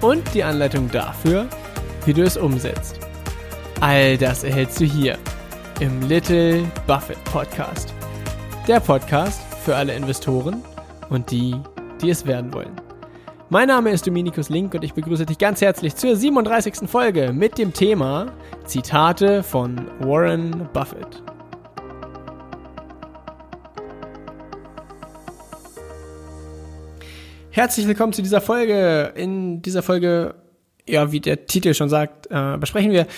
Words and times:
und 0.00 0.22
die 0.34 0.44
Anleitung 0.44 0.90
dafür, 0.90 1.46
wie 2.04 2.12
du 2.12 2.22
es 2.22 2.36
umsetzt. 2.36 2.98
All 3.80 4.16
das 4.16 4.44
erhältst 4.44 4.80
du 4.80 4.84
hier 4.84 5.18
im 5.80 6.02
Little 6.08 6.64
Buffett 6.86 7.22
Podcast. 7.24 7.94
Der 8.66 8.80
Podcast 8.80 9.40
für 9.64 9.76
alle 9.76 9.94
Investoren 9.94 10.62
und 11.10 11.30
die, 11.30 11.54
die 12.00 12.10
es 12.10 12.26
werden 12.26 12.52
wollen. 12.52 12.72
Mein 13.50 13.68
Name 13.68 13.90
ist 13.90 14.06
Dominikus 14.06 14.50
Link 14.50 14.74
und 14.74 14.84
ich 14.84 14.92
begrüße 14.92 15.24
dich 15.24 15.38
ganz 15.38 15.60
herzlich 15.62 15.96
zur 15.96 16.16
37. 16.16 16.88
Folge 16.88 17.32
mit 17.32 17.56
dem 17.56 17.72
Thema 17.72 18.26
Zitate 18.66 19.42
von 19.42 19.88
Warren 20.00 20.68
Buffett. 20.72 21.22
Herzlich 27.58 27.88
willkommen 27.88 28.12
zu 28.12 28.22
dieser 28.22 28.40
Folge. 28.40 29.12
In 29.16 29.62
dieser 29.62 29.82
Folge, 29.82 30.36
ja, 30.88 31.10
wie 31.10 31.18
der 31.18 31.46
Titel 31.46 31.74
schon 31.74 31.88
sagt, 31.88 32.28
äh, 32.30 32.56
besprechen 32.56 32.92
wir 32.92 33.08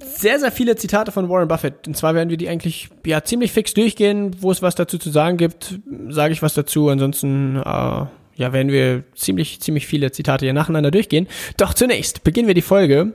sehr, 0.00 0.38
sehr 0.38 0.52
viele 0.52 0.76
Zitate 0.76 1.10
von 1.10 1.28
Warren 1.28 1.48
Buffett. 1.48 1.88
Und 1.88 1.96
zwar 1.96 2.14
werden 2.14 2.30
wir 2.30 2.36
die 2.36 2.48
eigentlich 2.48 2.90
ja 3.04 3.24
ziemlich 3.24 3.50
fix 3.50 3.74
durchgehen. 3.74 4.36
Wo 4.38 4.52
es 4.52 4.62
was 4.62 4.76
dazu 4.76 4.98
zu 4.98 5.10
sagen 5.10 5.36
gibt, 5.36 5.80
sage 6.10 6.32
ich 6.32 6.42
was 6.42 6.54
dazu. 6.54 6.88
Ansonsten 6.88 7.56
äh, 7.56 7.60
ja, 7.64 8.52
werden 8.52 8.70
wir 8.70 9.02
ziemlich, 9.16 9.60
ziemlich 9.60 9.88
viele 9.88 10.12
Zitate 10.12 10.46
hier 10.46 10.52
nacheinander 10.52 10.92
durchgehen. 10.92 11.26
Doch 11.56 11.74
zunächst 11.74 12.22
beginnen 12.22 12.46
wir 12.46 12.54
die 12.54 12.62
Folge 12.62 13.14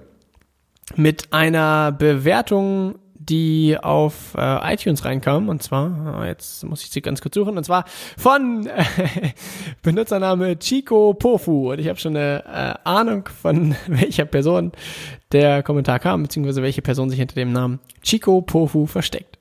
mit 0.97 1.31
einer 1.31 1.93
Bewertung 1.93 2.95
die 3.29 3.77
auf 3.79 4.35
äh, 4.37 4.73
iTunes 4.73 5.05
reinkam. 5.05 5.49
Und 5.49 5.63
zwar, 5.63 6.23
äh, 6.23 6.27
jetzt 6.27 6.63
muss 6.63 6.83
ich 6.83 6.89
sie 6.89 7.01
ganz 7.01 7.21
kurz 7.21 7.35
suchen, 7.35 7.57
und 7.57 7.63
zwar 7.63 7.85
von 8.17 8.67
äh, 8.67 8.83
Benutzername 9.83 10.57
Chico 10.59 11.13
Pofu. 11.13 11.71
Und 11.71 11.79
ich 11.79 11.87
habe 11.87 11.99
schon 11.99 12.15
eine 12.15 12.43
äh, 12.45 12.87
Ahnung, 12.87 13.29
von 13.41 13.75
welcher 13.87 14.25
Person 14.25 14.71
der 15.31 15.63
Kommentar 15.63 15.99
kam, 15.99 16.23
beziehungsweise 16.23 16.63
welche 16.63 16.81
Person 16.81 17.09
sich 17.09 17.19
hinter 17.19 17.35
dem 17.35 17.51
Namen 17.51 17.79
Chico 18.01 18.41
Pofu 18.41 18.85
versteckt. 18.85 19.37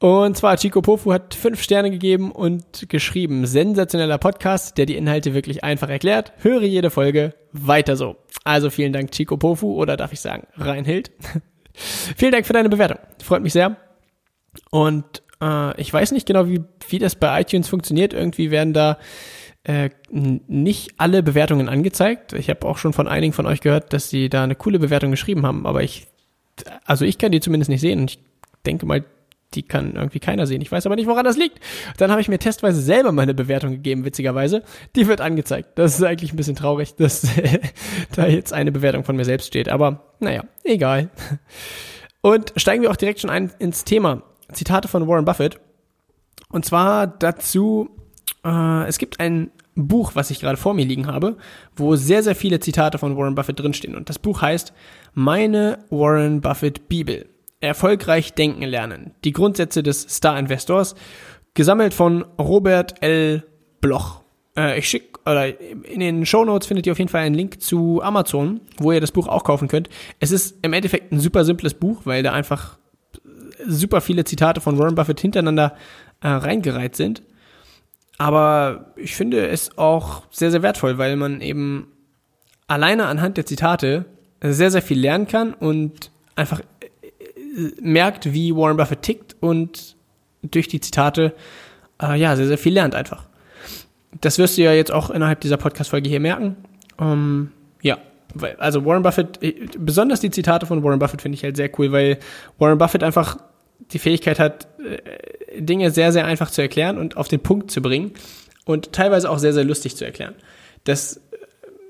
Und 0.00 0.36
zwar, 0.36 0.58
Chico 0.58 0.82
Pofu 0.82 1.14
hat 1.14 1.34
fünf 1.34 1.62
Sterne 1.62 1.90
gegeben 1.90 2.30
und 2.30 2.90
geschrieben, 2.90 3.46
sensationeller 3.46 4.18
Podcast, 4.18 4.76
der 4.76 4.84
die 4.84 4.96
Inhalte 4.96 5.32
wirklich 5.32 5.64
einfach 5.64 5.88
erklärt. 5.88 6.32
Höre 6.42 6.64
jede 6.64 6.90
Folge, 6.90 7.32
weiter 7.52 7.96
so. 7.96 8.16
Also 8.42 8.68
vielen 8.68 8.92
Dank, 8.92 9.12
Chico 9.12 9.38
Pofu, 9.38 9.80
oder 9.80 9.96
darf 9.96 10.12
ich 10.12 10.20
sagen, 10.20 10.46
Reinhild. 10.56 11.10
Vielen 11.74 12.32
Dank 12.32 12.46
für 12.46 12.52
deine 12.52 12.68
Bewertung. 12.68 12.98
Freut 13.22 13.42
mich 13.42 13.52
sehr. 13.52 13.76
Und 14.70 15.22
äh, 15.40 15.80
ich 15.80 15.92
weiß 15.92 16.12
nicht 16.12 16.26
genau, 16.26 16.48
wie, 16.48 16.62
wie 16.88 16.98
das 16.98 17.16
bei 17.16 17.40
iTunes 17.40 17.68
funktioniert. 17.68 18.12
Irgendwie 18.12 18.50
werden 18.50 18.72
da 18.72 18.98
äh, 19.64 19.90
nicht 20.10 20.92
alle 20.98 21.22
Bewertungen 21.22 21.68
angezeigt. 21.68 22.32
Ich 22.34 22.50
habe 22.50 22.66
auch 22.66 22.78
schon 22.78 22.92
von 22.92 23.08
einigen 23.08 23.32
von 23.32 23.46
euch 23.46 23.60
gehört, 23.60 23.92
dass 23.92 24.10
sie 24.10 24.28
da 24.28 24.44
eine 24.44 24.54
coole 24.54 24.78
Bewertung 24.78 25.10
geschrieben 25.10 25.46
haben, 25.46 25.66
aber 25.66 25.82
ich, 25.82 26.06
also 26.84 27.04
ich 27.04 27.18
kann 27.18 27.32
die 27.32 27.40
zumindest 27.40 27.70
nicht 27.70 27.80
sehen 27.80 28.00
und 28.00 28.10
ich 28.12 28.18
denke 28.66 28.86
mal, 28.86 29.04
die 29.54 29.62
kann 29.62 29.94
irgendwie 29.94 30.20
keiner 30.20 30.46
sehen. 30.46 30.60
Ich 30.60 30.72
weiß 30.72 30.86
aber 30.86 30.96
nicht, 30.96 31.06
woran 31.06 31.24
das 31.24 31.36
liegt. 31.36 31.60
Dann 31.96 32.10
habe 32.10 32.20
ich 32.20 32.28
mir 32.28 32.38
testweise 32.38 32.80
selber 32.80 33.12
meine 33.12 33.34
Bewertung 33.34 33.70
gegeben, 33.70 34.04
witzigerweise. 34.04 34.62
Die 34.96 35.06
wird 35.06 35.20
angezeigt. 35.20 35.78
Das 35.78 35.94
ist 35.94 36.02
eigentlich 36.02 36.32
ein 36.32 36.36
bisschen 36.36 36.56
traurig, 36.56 36.94
dass 36.98 37.26
da 38.14 38.26
jetzt 38.26 38.52
eine 38.52 38.72
Bewertung 38.72 39.04
von 39.04 39.16
mir 39.16 39.24
selbst 39.24 39.46
steht. 39.46 39.68
Aber 39.68 40.14
naja, 40.20 40.44
egal. 40.64 41.10
Und 42.20 42.52
steigen 42.56 42.82
wir 42.82 42.90
auch 42.90 42.96
direkt 42.96 43.20
schon 43.20 43.30
ein 43.30 43.52
ins 43.58 43.84
Thema. 43.84 44.22
Zitate 44.52 44.88
von 44.88 45.06
Warren 45.06 45.24
Buffett. 45.24 45.60
Und 46.50 46.64
zwar 46.64 47.06
dazu, 47.06 47.90
äh, 48.44 48.86
es 48.86 48.98
gibt 48.98 49.20
ein 49.20 49.50
Buch, 49.74 50.12
was 50.14 50.30
ich 50.30 50.40
gerade 50.40 50.56
vor 50.56 50.74
mir 50.74 50.84
liegen 50.84 51.06
habe, 51.06 51.36
wo 51.76 51.96
sehr, 51.96 52.22
sehr 52.22 52.36
viele 52.36 52.60
Zitate 52.60 52.98
von 52.98 53.16
Warren 53.16 53.34
Buffett 53.34 53.58
drinstehen. 53.58 53.96
Und 53.96 54.08
das 54.08 54.18
Buch 54.18 54.40
heißt 54.40 54.72
Meine 55.14 55.84
Warren 55.90 56.40
Buffett 56.40 56.88
Bibel. 56.88 57.33
Erfolgreich 57.66 58.34
denken 58.34 58.62
lernen. 58.62 59.12
Die 59.24 59.32
Grundsätze 59.32 59.82
des 59.82 60.02
Star 60.02 60.38
Investors, 60.38 60.94
gesammelt 61.54 61.94
von 61.94 62.24
Robert 62.38 63.02
L. 63.02 63.44
Bloch. 63.80 64.22
Äh, 64.56 64.78
ich 64.78 64.88
schicke, 64.88 65.18
oder 65.26 65.58
in 65.60 66.00
den 66.00 66.26
Show 66.26 66.44
Notes 66.44 66.66
findet 66.66 66.86
ihr 66.86 66.92
auf 66.92 66.98
jeden 66.98 67.10
Fall 67.10 67.22
einen 67.22 67.34
Link 67.34 67.62
zu 67.62 68.02
Amazon, 68.02 68.60
wo 68.78 68.92
ihr 68.92 69.00
das 69.00 69.12
Buch 69.12 69.26
auch 69.26 69.44
kaufen 69.44 69.68
könnt. 69.68 69.88
Es 70.20 70.30
ist 70.30 70.58
im 70.62 70.72
Endeffekt 70.72 71.12
ein 71.12 71.20
super 71.20 71.44
simples 71.44 71.74
Buch, 71.74 72.02
weil 72.04 72.22
da 72.22 72.32
einfach 72.32 72.78
super 73.66 74.00
viele 74.00 74.24
Zitate 74.24 74.60
von 74.60 74.78
Warren 74.78 74.94
Buffett 74.94 75.20
hintereinander 75.20 75.76
äh, 76.20 76.28
reingereiht 76.28 76.96
sind. 76.96 77.22
Aber 78.18 78.92
ich 78.96 79.16
finde 79.16 79.46
es 79.48 79.76
auch 79.78 80.22
sehr, 80.30 80.50
sehr 80.50 80.62
wertvoll, 80.62 80.98
weil 80.98 81.16
man 81.16 81.40
eben 81.40 81.88
alleine 82.66 83.06
anhand 83.06 83.36
der 83.36 83.46
Zitate 83.46 84.04
sehr, 84.40 84.70
sehr 84.70 84.82
viel 84.82 85.00
lernen 85.00 85.26
kann 85.26 85.54
und 85.54 86.10
einfach 86.36 86.60
merkt, 87.80 88.32
wie 88.32 88.54
Warren 88.54 88.76
Buffett 88.76 89.02
tickt 89.02 89.36
und 89.40 89.96
durch 90.42 90.68
die 90.68 90.80
Zitate 90.80 91.34
äh, 92.02 92.18
ja 92.18 92.36
sehr, 92.36 92.46
sehr 92.46 92.58
viel 92.58 92.74
lernt 92.74 92.94
einfach. 92.94 93.26
Das 94.20 94.38
wirst 94.38 94.58
du 94.58 94.62
ja 94.62 94.72
jetzt 94.72 94.92
auch 94.92 95.10
innerhalb 95.10 95.40
dieser 95.40 95.56
Podcast-Folge 95.56 96.08
hier 96.08 96.20
merken. 96.20 96.56
Ähm, 96.98 97.50
ja, 97.82 97.98
also 98.58 98.84
Warren 98.84 99.02
Buffett, 99.02 99.42
äh, 99.42 99.68
besonders 99.78 100.20
die 100.20 100.30
Zitate 100.30 100.66
von 100.66 100.82
Warren 100.82 100.98
Buffett 100.98 101.22
finde 101.22 101.36
ich 101.36 101.44
halt 101.44 101.56
sehr 101.56 101.70
cool, 101.78 101.92
weil 101.92 102.18
Warren 102.58 102.78
Buffett 102.78 103.02
einfach 103.02 103.38
die 103.92 103.98
Fähigkeit 103.98 104.38
hat, 104.38 104.68
äh, 104.80 105.60
Dinge 105.60 105.90
sehr, 105.90 106.12
sehr 106.12 106.24
einfach 106.24 106.50
zu 106.50 106.62
erklären 106.62 106.98
und 106.98 107.16
auf 107.16 107.28
den 107.28 107.40
Punkt 107.40 107.70
zu 107.70 107.80
bringen 107.80 108.12
und 108.64 108.92
teilweise 108.92 109.30
auch 109.30 109.38
sehr, 109.38 109.52
sehr 109.52 109.64
lustig 109.64 109.96
zu 109.96 110.04
erklären. 110.04 110.34
Das 110.84 111.20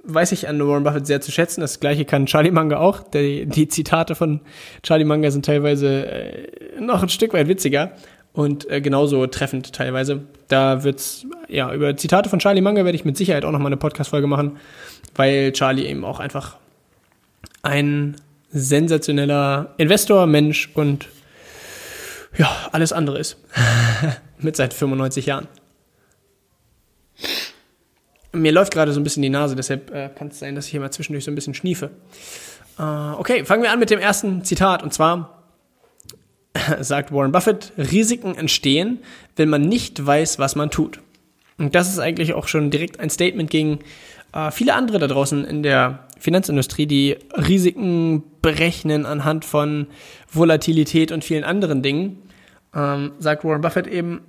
weiß 0.05 0.33
ich 0.33 0.49
an 0.49 0.61
Warren 0.67 0.85
Buffett 0.85 1.07
sehr 1.07 1.21
zu 1.21 1.33
schätzen. 1.33 1.61
Das 1.61 1.81
gleiche 1.81 2.05
kann 2.05 2.27
Charlie 2.27 2.51
Munger 2.51 2.81
auch. 2.81 3.03
Die, 3.03 3.47
die 3.47 3.69
Zitate 3.69 4.15
von 4.15 4.41
Charlie 4.83 5.05
Munger 5.05 5.31
sind 5.31 5.45
teilweise 5.45 6.07
äh, 6.07 6.81
noch 6.81 7.03
ein 7.03 7.09
Stück 7.09 7.33
weit 7.35 7.49
witziger 7.49 7.93
und 8.33 8.69
äh, 8.71 8.81
genauso 8.81 9.27
treffend 9.27 9.73
teilweise. 9.73 10.23
Da 10.49 10.85
wird's, 10.85 11.27
ja, 11.49 11.73
über 11.73 11.97
Zitate 11.97 12.29
von 12.29 12.39
Charlie 12.39 12.61
Munger 12.61 12.85
werde 12.85 12.97
ich 12.97 13.05
mit 13.05 13.17
Sicherheit 13.17 13.45
auch 13.45 13.53
noch 13.53 13.59
mal 13.59 13.67
eine 13.67 13.77
Podcast-Folge 13.77 14.27
machen, 14.27 14.59
weil 15.15 15.53
Charlie 15.53 15.87
eben 15.87 16.05
auch 16.05 16.21
einfach 16.21 16.57
ein 17.63 18.17
sensationeller 18.51 19.75
Investor, 19.79 20.27
Mensch 20.27 20.71
und 20.75 21.09
ja, 22.37 22.51
alles 22.73 22.93
andere 22.93 23.19
ist. 23.19 23.37
mit 24.39 24.57
seit 24.57 24.75
95 24.75 25.27
Jahren. 25.27 25.49
Mir 28.35 28.53
läuft 28.53 28.73
gerade 28.73 28.93
so 28.93 29.01
ein 29.01 29.05
bisschen 29.05 29.23
die 29.23 29.31
Nase, 29.31 29.57
deshalb 29.57 29.91
äh, 29.91 30.11
kann 30.15 30.29
es 30.29 30.39
sein, 30.39 30.55
dass 30.55 30.67
ich 30.67 30.73
hier 30.73 30.81
mal 30.81 30.91
zwischendurch 30.91 31.25
so 31.25 31.31
ein 31.31 31.35
bisschen 31.35 31.55
schniefe. 31.55 31.91
Äh, 32.79 32.83
okay, 32.83 33.45
fangen 33.45 33.63
wir 33.63 33.73
an 33.73 33.79
mit 33.79 33.91
dem 33.91 34.01
ersten 34.01 34.45
Zitat. 34.45 34.83
Und 34.83 34.93
zwar 34.93 35.45
sagt 36.81 37.13
Warren 37.13 37.33
Buffett, 37.33 37.73
Risiken 37.79 38.37
entstehen, 38.37 38.99
wenn 39.37 39.49
man 39.49 39.63
nicht 39.63 40.05
weiß, 40.05 40.39
was 40.39 40.57
man 40.57 40.71
tut. 40.71 41.01
Und 41.59 41.75
das 41.75 41.89
ist 41.89 41.99
eigentlich 41.99 42.35
auch 42.35 42.49
schon 42.49 42.71
direkt 42.71 42.99
ein 43.01 43.11
Statement 43.11 43.51
gegen 43.51 43.79
äh, 44.33 44.51
viele 44.51 44.75
andere 44.75 44.99
da 44.99 45.07
draußen 45.07 45.45
in 45.45 45.63
der 45.63 46.01
Finanzindustrie, 46.19 46.87
die 46.87 47.17
Risiken 47.37 48.25
berechnen 48.43 49.07
anhand 49.07 49.45
von 49.45 49.87
Volatilität 50.33 51.13
und 51.13 51.23
vielen 51.23 51.45
anderen 51.45 51.83
Dingen. 51.83 52.23
Ähm, 52.75 53.13
sagt 53.19 53.45
Warren 53.45 53.61
Buffett 53.61 53.87
eben, 53.87 54.23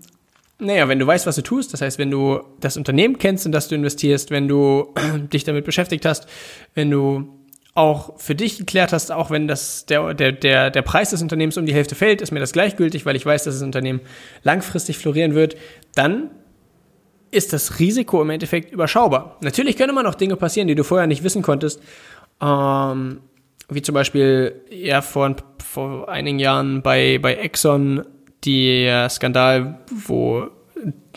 naja, 0.60 0.88
wenn 0.88 1.00
du 1.00 1.08
weißt, 1.08 1.26
was 1.26 1.36
du 1.36 1.42
tust, 1.42 1.74
das 1.74 1.82
heißt, 1.82 2.00
wenn 2.00 2.12
du 2.12 2.40
das 2.60 2.78
Unternehmen 2.78 3.18
kennst, 3.18 3.46
in 3.46 3.52
das 3.52 3.68
du 3.68 3.76
investierst, 3.76 4.32
wenn 4.32 4.48
du 4.48 4.94
dich 5.34 5.44
damit 5.44 5.66
beschäftigt 5.66 6.06
hast, 6.06 6.28
wenn 6.74 6.90
du 6.90 7.40
auch 7.74 8.18
für 8.20 8.36
dich 8.36 8.58
geklärt 8.58 8.94
hast, 8.94 9.12
auch 9.12 9.30
wenn 9.32 9.50
das 9.50 9.86
der, 9.86 10.14
der, 10.14 10.32
der, 10.32 10.72
der 10.72 10.82
Preis 10.82 11.10
des 11.10 11.22
Unternehmens 11.22 11.58
um 11.58 11.66
die 11.66 11.74
Hälfte 11.74 11.94
fällt, 11.94 12.22
ist 12.22 12.32
mir 12.32 12.40
das 12.40 12.54
gleichgültig, 12.54 13.06
weil 13.06 13.18
ich 13.18 13.26
weiß, 13.26 13.44
dass 13.44 13.56
das 13.56 13.64
Unternehmen 13.64 14.00
langfristig 14.44 14.98
florieren 14.98 15.36
wird, 15.36 15.58
dann 15.94 16.32
ist 17.32 17.52
das 17.52 17.80
Risiko 17.80 18.22
im 18.22 18.30
Endeffekt 18.30 18.72
überschaubar. 18.72 19.38
Natürlich 19.42 19.76
können 19.76 19.90
immer 19.90 20.04
noch 20.04 20.16
Dinge 20.16 20.38
passieren, 20.38 20.70
die 20.70 20.76
du 20.76 20.86
vorher 20.86 21.06
nicht 21.06 21.24
wissen 21.24 21.42
konntest, 21.42 21.82
ähm, 22.42 23.20
wie 23.68 23.82
zum 23.82 23.94
Beispiel 23.94 24.62
ja 24.70 25.02
vor, 25.02 25.36
vor 25.62 26.08
einigen 26.08 26.40
Jahren 26.40 26.82
bei, 26.82 27.20
bei 27.22 27.36
Exxon 27.36 28.06
der 28.46 29.10
Skandal, 29.10 29.80
wo 29.90 30.50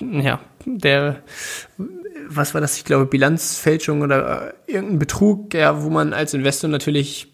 ja, 0.00 0.40
der 0.64 1.22
was 2.28 2.54
war 2.54 2.60
das? 2.60 2.76
Ich 2.76 2.84
glaube, 2.84 3.06
Bilanzfälschung 3.06 4.02
oder 4.02 4.54
äh, 4.66 4.72
irgendein 4.72 4.98
Betrug, 4.98 5.54
ja, 5.54 5.82
wo 5.82 5.90
man 5.90 6.12
als 6.12 6.34
Investor 6.34 6.68
natürlich, 6.68 7.28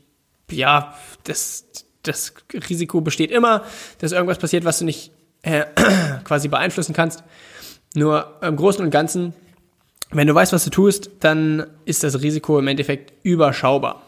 ja, 0.50 0.94
das, 1.24 1.66
das 2.02 2.34
Risiko 2.52 3.00
besteht 3.00 3.30
immer, 3.30 3.64
dass 3.98 4.12
irgendwas 4.12 4.38
passiert, 4.38 4.64
was 4.64 4.78
du 4.78 4.84
nicht 4.84 5.12
äh, 5.42 5.64
quasi 6.24 6.48
beeinflussen 6.48 6.94
kannst. 6.94 7.24
Nur 7.94 8.38
im 8.42 8.56
Großen 8.56 8.84
und 8.84 8.90
Ganzen, 8.90 9.34
wenn 10.10 10.26
du 10.26 10.34
weißt, 10.34 10.52
was 10.52 10.64
du 10.64 10.70
tust, 10.70 11.10
dann 11.20 11.66
ist 11.84 12.04
das 12.04 12.20
Risiko 12.20 12.58
im 12.58 12.68
Endeffekt 12.68 13.12
überschaubar. 13.22 14.02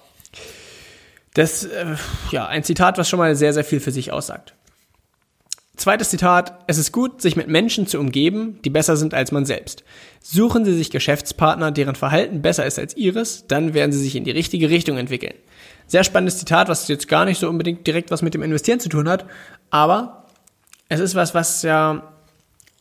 Das, 1.35 1.65
äh, 1.65 1.97
ja, 2.31 2.47
ein 2.47 2.65
Zitat, 2.65 2.99
was 2.99 3.09
schon 3.09 3.19
mal 3.19 3.35
sehr, 3.37 3.53
sehr 3.53 3.65
viel 3.65 3.81
für 3.81 3.93
sich 3.93 4.13
aussagt. 4.13 4.55
Zweites 5.77 6.09
Zitat. 6.09 6.65
Es 6.67 6.79
ist 6.79 6.91
gut, 6.91 7.21
sich 7.21 7.37
mit 7.37 7.49
Menschen 7.49 7.87
zu 7.87 7.99
umgeben, 7.99 8.59
die 8.65 8.71
besser 8.71 8.97
sind 8.97 9.13
als 9.13 9.31
man 9.31 9.45
selbst. 9.45 9.85
Suchen 10.23 10.65
Sie 10.65 10.73
sich 10.73 10.91
Geschäftspartner, 10.91 11.71
deren 11.71 11.95
Verhalten 11.95 12.41
besser 12.41 12.65
ist 12.65 12.79
als 12.79 12.97
Ihres, 12.97 13.47
dann 13.47 13.75
werden 13.75 13.93
Sie 13.93 13.99
sich 13.99 14.17
in 14.17 14.25
die 14.25 14.31
richtige 14.31 14.71
Richtung 14.71 14.97
entwickeln. 14.97 15.35
Sehr 15.87 16.03
spannendes 16.03 16.39
Zitat, 16.39 16.69
was 16.69 16.89
jetzt 16.89 17.09
gar 17.09 17.27
nicht 17.27 17.39
so 17.39 17.49
unbedingt 17.49 17.87
direkt 17.87 18.11
was 18.11 18.23
mit 18.23 18.35
dem 18.35 18.43
Investieren 18.43 18.81
zu 18.81 18.89
tun 18.89 19.09
hat, 19.09 19.27
aber 19.71 20.27
es 20.89 21.01
ist 21.01 21.15
was, 21.15 21.35
was 21.35 21.63
ja 21.63 22.03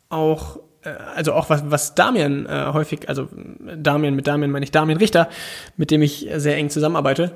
auch, 0.10 0.60
äh, 0.84 0.90
also 1.16 1.34
auch 1.34 1.50
was, 1.50 1.64
was 1.70 1.96
Damian 1.96 2.46
äh, 2.46 2.72
häufig, 2.72 3.10
also 3.10 3.28
Damian, 3.78 4.16
mit 4.16 4.26
Damian 4.26 4.52
meine 4.52 4.64
ich 4.64 4.72
Damian 4.72 4.98
Richter, 4.98 5.30
mit 5.76 5.92
dem 5.92 6.02
ich 6.02 6.30
sehr 6.36 6.56
eng 6.56 6.70
zusammenarbeite, 6.70 7.34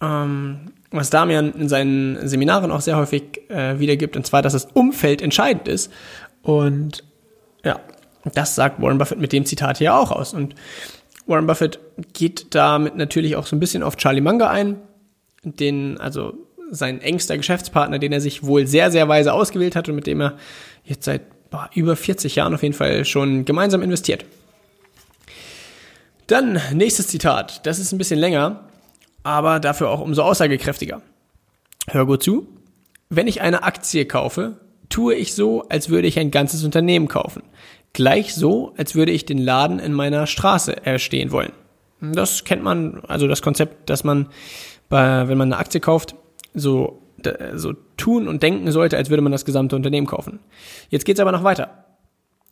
ähm, 0.00 0.70
was 0.92 1.10
Damian 1.10 1.52
in 1.52 1.68
seinen 1.68 2.28
Seminaren 2.28 2.70
auch 2.70 2.80
sehr 2.80 2.96
häufig 2.96 3.50
äh, 3.50 3.78
wiedergibt, 3.78 4.16
und 4.16 4.26
zwar, 4.26 4.42
dass 4.42 4.52
das 4.52 4.66
Umfeld 4.74 5.22
entscheidend 5.22 5.68
ist. 5.68 5.90
Und 6.42 7.04
ja, 7.64 7.80
das 8.34 8.54
sagt 8.54 8.80
Warren 8.80 8.98
Buffett 8.98 9.18
mit 9.18 9.32
dem 9.32 9.46
Zitat 9.46 9.78
hier 9.78 9.94
auch 9.94 10.10
aus. 10.10 10.34
Und 10.34 10.54
Warren 11.26 11.46
Buffett 11.46 11.80
geht 12.12 12.54
damit 12.54 12.96
natürlich 12.96 13.36
auch 13.36 13.46
so 13.46 13.56
ein 13.56 13.60
bisschen 13.60 13.82
auf 13.82 13.96
Charlie 13.96 14.20
Munger 14.20 14.50
ein, 14.50 14.76
den, 15.44 15.98
also 15.98 16.34
sein 16.70 17.00
engster 17.00 17.36
Geschäftspartner, 17.36 17.98
den 17.98 18.12
er 18.12 18.20
sich 18.20 18.44
wohl 18.44 18.66
sehr, 18.66 18.90
sehr 18.90 19.08
weise 19.08 19.32
ausgewählt 19.32 19.76
hat 19.76 19.88
und 19.88 19.94
mit 19.94 20.06
dem 20.06 20.20
er 20.20 20.36
jetzt 20.84 21.04
seit 21.04 21.22
boah, 21.50 21.68
über 21.74 21.96
40 21.96 22.36
Jahren 22.36 22.54
auf 22.54 22.62
jeden 22.62 22.74
Fall 22.74 23.04
schon 23.04 23.44
gemeinsam 23.44 23.82
investiert. 23.82 24.24
Dann 26.26 26.60
nächstes 26.72 27.08
Zitat, 27.08 27.66
das 27.66 27.78
ist 27.78 27.92
ein 27.92 27.98
bisschen 27.98 28.18
länger 28.18 28.68
aber 29.22 29.60
dafür 29.60 29.90
auch 29.90 30.00
umso 30.00 30.22
aussagekräftiger. 30.22 31.02
Hör 31.88 32.06
gut 32.06 32.22
zu. 32.22 32.48
Wenn 33.08 33.26
ich 33.26 33.40
eine 33.40 33.62
Aktie 33.62 34.06
kaufe, 34.06 34.56
tue 34.88 35.14
ich 35.14 35.34
so, 35.34 35.68
als 35.68 35.88
würde 35.88 36.08
ich 36.08 36.18
ein 36.18 36.30
ganzes 36.30 36.64
Unternehmen 36.64 37.08
kaufen. 37.08 37.42
Gleich 37.92 38.34
so, 38.34 38.72
als 38.76 38.94
würde 38.94 39.12
ich 39.12 39.26
den 39.26 39.38
Laden 39.38 39.78
in 39.78 39.92
meiner 39.92 40.26
Straße 40.26 40.84
erstehen 40.86 41.30
wollen. 41.30 41.52
Das 42.00 42.44
kennt 42.44 42.62
man, 42.62 43.02
also 43.06 43.28
das 43.28 43.42
Konzept, 43.42 43.88
dass 43.90 44.02
man, 44.02 44.28
bei, 44.88 45.28
wenn 45.28 45.38
man 45.38 45.52
eine 45.52 45.60
Aktie 45.60 45.80
kauft, 45.80 46.16
so, 46.54 47.02
so 47.54 47.74
tun 47.96 48.28
und 48.28 48.42
denken 48.42 48.70
sollte, 48.72 48.96
als 48.96 49.10
würde 49.10 49.22
man 49.22 49.32
das 49.32 49.44
gesamte 49.44 49.76
Unternehmen 49.76 50.06
kaufen. 50.06 50.40
Jetzt 50.88 51.04
geht's 51.04 51.20
aber 51.20 51.32
noch 51.32 51.44
weiter. 51.44 51.84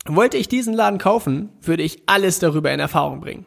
Wollte 0.07 0.37
ich 0.37 0.49
diesen 0.49 0.75
Laden 0.75 0.99
kaufen, 0.99 1.51
würde 1.63 1.83
ich 1.83 2.03
alles 2.07 2.39
darüber 2.39 2.73
in 2.73 2.81
Erfahrung 2.81 3.21
bringen. 3.21 3.45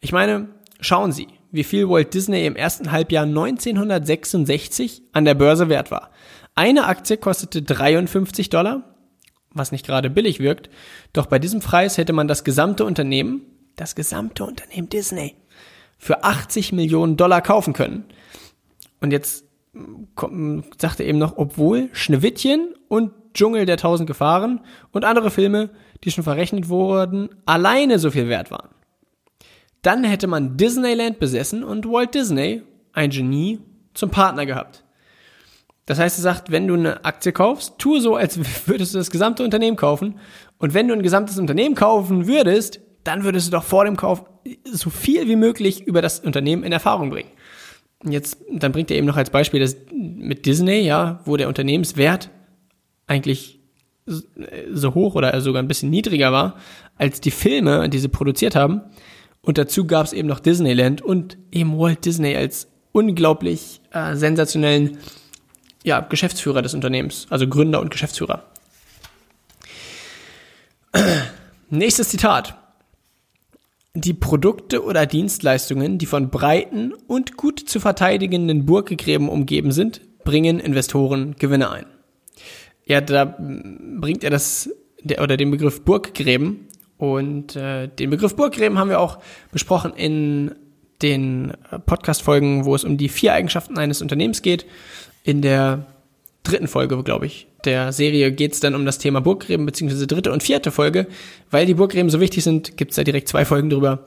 Ich 0.00 0.12
meine, 0.12 0.48
schauen 0.80 1.12
Sie, 1.12 1.28
wie 1.50 1.64
viel 1.64 1.88
Walt 1.88 2.14
Disney 2.14 2.46
im 2.46 2.56
ersten 2.56 2.92
Halbjahr 2.92 3.24
1966 3.24 5.02
an 5.12 5.24
der 5.24 5.34
Börse 5.34 5.68
wert 5.68 5.90
war. 5.90 6.10
Eine 6.54 6.86
Aktie 6.86 7.16
kostete 7.16 7.62
53 7.62 8.50
Dollar, 8.50 8.96
was 9.52 9.72
nicht 9.72 9.86
gerade 9.86 10.10
billig 10.10 10.40
wirkt, 10.40 10.70
doch 11.12 11.26
bei 11.26 11.38
diesem 11.38 11.60
Preis 11.60 11.98
hätte 11.98 12.12
man 12.12 12.28
das 12.28 12.44
gesamte 12.44 12.84
Unternehmen, 12.84 13.42
das 13.76 13.94
gesamte 13.94 14.44
Unternehmen 14.44 14.88
Disney, 14.88 15.36
für 15.98 16.24
80 16.24 16.72
Millionen 16.72 17.16
Dollar 17.16 17.42
kaufen 17.42 17.72
können. 17.72 18.04
Und 19.00 19.12
jetzt 19.12 19.44
sagt 20.78 21.00
er 21.00 21.06
eben 21.06 21.18
noch, 21.18 21.36
obwohl 21.36 21.88
Schneewittchen 21.92 22.74
und 22.88 23.12
Dschungel 23.34 23.66
der 23.66 23.76
tausend 23.76 24.06
Gefahren 24.06 24.60
und 24.90 25.04
andere 25.04 25.30
Filme, 25.30 25.70
die 26.02 26.10
schon 26.10 26.24
verrechnet 26.24 26.68
wurden, 26.68 27.28
alleine 27.46 27.98
so 27.98 28.10
viel 28.10 28.28
wert 28.28 28.50
waren. 28.50 28.70
Dann 29.82 30.04
hätte 30.04 30.26
man 30.26 30.56
Disneyland 30.56 31.18
besessen 31.18 31.62
und 31.62 31.86
Walt 31.86 32.14
Disney, 32.14 32.62
ein 32.92 33.10
Genie, 33.10 33.60
zum 33.94 34.10
Partner 34.10 34.46
gehabt. 34.46 34.84
Das 35.86 35.98
heißt, 35.98 36.18
er 36.18 36.22
sagt, 36.22 36.50
wenn 36.50 36.68
du 36.68 36.74
eine 36.74 37.04
Aktie 37.04 37.32
kaufst, 37.32 37.78
tue 37.78 38.00
so, 38.00 38.16
als 38.16 38.38
würdest 38.66 38.94
du 38.94 38.98
das 38.98 39.10
gesamte 39.10 39.42
Unternehmen 39.42 39.76
kaufen. 39.76 40.18
Und 40.58 40.74
wenn 40.74 40.88
du 40.88 40.94
ein 40.94 41.02
gesamtes 41.02 41.38
Unternehmen 41.38 41.74
kaufen 41.74 42.26
würdest, 42.26 42.80
dann 43.04 43.24
würdest 43.24 43.46
du 43.46 43.52
doch 43.52 43.64
vor 43.64 43.84
dem 43.84 43.96
Kauf 43.96 44.24
so 44.64 44.90
viel 44.90 45.28
wie 45.28 45.36
möglich 45.36 45.86
über 45.86 46.02
das 46.02 46.20
Unternehmen 46.20 46.62
in 46.62 46.72
Erfahrung 46.72 47.10
bringen. 47.10 47.30
Jetzt, 48.04 48.38
dann 48.52 48.72
bringt 48.72 48.90
er 48.90 48.96
eben 48.96 49.06
noch 49.06 49.16
als 49.16 49.30
Beispiel 49.30 49.60
das 49.60 49.76
mit 49.92 50.46
Disney, 50.46 50.80
ja, 50.80 51.20
wo 51.24 51.36
der 51.36 51.48
Unternehmenswert 51.48 52.30
eigentlich 53.06 53.58
so 54.72 54.94
hoch 54.94 55.14
oder 55.14 55.40
sogar 55.40 55.62
ein 55.62 55.68
bisschen 55.68 55.90
niedriger 55.90 56.32
war 56.32 56.56
als 56.96 57.20
die 57.20 57.30
Filme, 57.30 57.88
die 57.88 57.98
sie 57.98 58.08
produziert 58.08 58.54
haben. 58.54 58.82
Und 59.48 59.56
dazu 59.56 59.86
gab 59.86 60.04
es 60.04 60.12
eben 60.12 60.28
noch 60.28 60.40
Disneyland 60.40 61.00
und 61.00 61.38
eben 61.50 61.78
Walt 61.78 62.04
Disney 62.04 62.36
als 62.36 62.68
unglaublich 62.92 63.80
äh, 63.92 64.14
sensationellen 64.14 64.98
ja, 65.82 66.00
Geschäftsführer 66.00 66.60
des 66.60 66.74
Unternehmens, 66.74 67.26
also 67.30 67.48
Gründer 67.48 67.80
und 67.80 67.90
Geschäftsführer. 67.90 68.44
Nächstes 71.70 72.10
Zitat. 72.10 72.58
Die 73.94 74.12
Produkte 74.12 74.84
oder 74.84 75.06
Dienstleistungen, 75.06 75.96
die 75.96 76.04
von 76.04 76.28
breiten 76.28 76.92
und 77.06 77.38
gut 77.38 77.58
zu 77.58 77.80
verteidigenden 77.80 78.66
Burggräben 78.66 79.30
umgeben 79.30 79.72
sind, 79.72 80.02
bringen 80.24 80.60
Investoren 80.60 81.36
Gewinne 81.38 81.70
ein. 81.70 81.86
Ja, 82.84 83.00
da 83.00 83.24
bringt 83.24 84.24
er 84.24 84.30
das 84.30 84.68
der, 85.02 85.22
oder 85.22 85.38
den 85.38 85.50
Begriff 85.50 85.86
Burggräben 85.86 86.67
und 86.98 87.56
äh, 87.56 87.88
den 87.88 88.10
Begriff 88.10 88.36
Burggräben 88.36 88.78
haben 88.78 88.90
wir 88.90 89.00
auch 89.00 89.18
besprochen 89.52 89.92
in 89.94 90.54
den 91.00 91.52
äh, 91.70 91.78
Podcast-Folgen, 91.78 92.64
wo 92.64 92.74
es 92.74 92.84
um 92.84 92.96
die 92.96 93.08
vier 93.08 93.32
Eigenschaften 93.32 93.78
eines 93.78 94.02
Unternehmens 94.02 94.42
geht. 94.42 94.66
In 95.22 95.40
der 95.40 95.86
dritten 96.42 96.66
Folge, 96.68 97.00
glaube 97.04 97.26
ich, 97.26 97.46
der 97.64 97.92
Serie 97.92 98.32
geht 98.32 98.52
es 98.52 98.60
dann 98.60 98.74
um 98.74 98.84
das 98.84 98.98
Thema 98.98 99.20
Burggräben, 99.20 99.66
beziehungsweise 99.66 100.06
dritte 100.06 100.32
und 100.32 100.42
vierte 100.42 100.70
Folge. 100.70 101.06
Weil 101.50 101.66
die 101.66 101.74
Burggräben 101.74 102.10
so 102.10 102.20
wichtig 102.20 102.42
sind, 102.42 102.76
gibt 102.76 102.90
es 102.90 102.96
da 102.96 103.04
direkt 103.04 103.28
zwei 103.28 103.44
Folgen 103.44 103.70
drüber. 103.70 104.04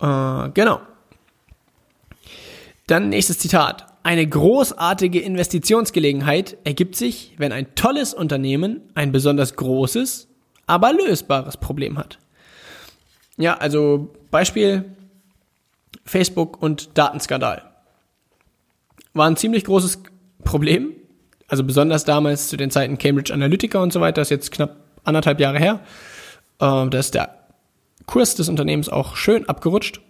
Äh, 0.00 0.50
genau. 0.54 0.80
Dann 2.86 3.10
nächstes 3.10 3.38
Zitat. 3.38 3.86
Eine 4.02 4.26
großartige 4.26 5.20
Investitionsgelegenheit 5.20 6.56
ergibt 6.64 6.96
sich, 6.96 7.34
wenn 7.36 7.52
ein 7.52 7.74
tolles 7.74 8.14
Unternehmen 8.14 8.80
ein 8.94 9.12
besonders 9.12 9.56
großes, 9.56 10.27
aber 10.68 10.92
lösbares 10.92 11.56
Problem 11.56 11.98
hat. 11.98 12.18
Ja, 13.36 13.56
also 13.56 14.14
Beispiel 14.30 14.84
Facebook 16.04 16.62
und 16.62 16.96
Datenskandal. 16.96 17.62
War 19.14 19.28
ein 19.28 19.36
ziemlich 19.36 19.64
großes 19.64 20.02
Problem, 20.44 20.92
also 21.48 21.64
besonders 21.64 22.04
damals 22.04 22.48
zu 22.48 22.56
den 22.56 22.70
Zeiten 22.70 22.98
Cambridge 22.98 23.32
Analytica 23.32 23.82
und 23.82 23.92
so 23.92 24.00
weiter, 24.00 24.20
das 24.20 24.28
ist 24.28 24.30
jetzt 24.30 24.52
knapp 24.52 24.76
anderthalb 25.04 25.40
Jahre 25.40 25.58
her. 25.58 25.80
Äh, 26.60 26.88
da 26.88 26.98
ist 26.98 27.14
der 27.14 27.34
Kurs 28.06 28.34
des 28.34 28.48
Unternehmens 28.48 28.88
auch 28.88 29.16
schön 29.16 29.48
abgerutscht. 29.48 30.00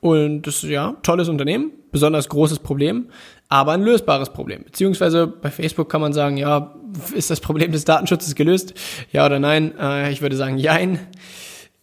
Und 0.00 0.42
das 0.42 0.62
ist 0.62 0.70
ja 0.70 0.96
tolles 1.02 1.28
Unternehmen, 1.28 1.72
besonders 1.90 2.28
großes 2.28 2.60
Problem, 2.60 3.08
aber 3.48 3.72
ein 3.72 3.82
lösbares 3.82 4.30
Problem. 4.30 4.62
Beziehungsweise 4.64 5.26
bei 5.26 5.50
Facebook 5.50 5.88
kann 5.88 6.00
man 6.00 6.12
sagen, 6.12 6.36
ja, 6.36 6.74
ist 7.14 7.30
das 7.30 7.40
Problem 7.40 7.72
des 7.72 7.84
Datenschutzes 7.84 8.34
gelöst? 8.34 8.74
Ja 9.12 9.26
oder 9.26 9.38
nein? 9.38 9.76
Äh, 9.78 10.12
ich 10.12 10.22
würde 10.22 10.36
sagen, 10.36 10.58
jein. 10.58 11.00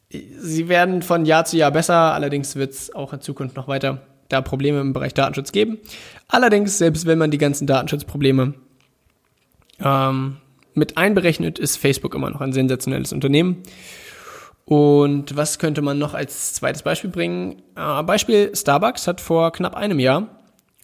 Sie 0.10 0.70
werden 0.70 1.02
von 1.02 1.26
Jahr 1.26 1.46
zu 1.46 1.58
Jahr 1.58 1.72
besser, 1.72 2.14
allerdings 2.14 2.56
wird 2.56 2.72
es 2.72 2.96
auch 2.96 3.12
in 3.12 3.22
Zukunft 3.22 3.58
noch 3.58 3.68
weiter 3.68 4.02
da 4.30 4.42
Probleme 4.42 4.80
im 4.80 4.94
Bereich 4.94 5.14
Datenschutz 5.14 5.52
geben. 5.52 5.78
Allerdings, 6.28 6.78
selbst 6.78 7.06
wenn 7.06 7.18
man 7.18 7.32
die 7.32 7.38
ganzen 7.38 7.68
Datenschutzprobleme 7.68 8.54
ähm, 9.84 10.38
mit 10.74 10.98
einberechnet, 10.98 11.60
ist 11.60 11.78
Facebook 11.78 12.16
immer 12.16 12.30
noch 12.30 12.42
ein 12.42 12.54
sensationelles 12.54 13.14
Unternehmen. 13.14 13.64
Und 14.66 15.36
was 15.38 15.60
könnte 15.60 15.82
man 15.82 16.00
noch 16.00 16.16
als 16.16 16.56
zweites 16.56 16.82
Beispiel 16.82 17.12
bringen? 17.12 17.62
Äh, 17.76 18.04
Beispiel 18.04 18.56
Starbucks 18.56 19.08
hat 19.08 19.22
vor 19.22 19.52
knapp 19.52 19.76
einem 19.76 20.00
Jahr 20.00 20.28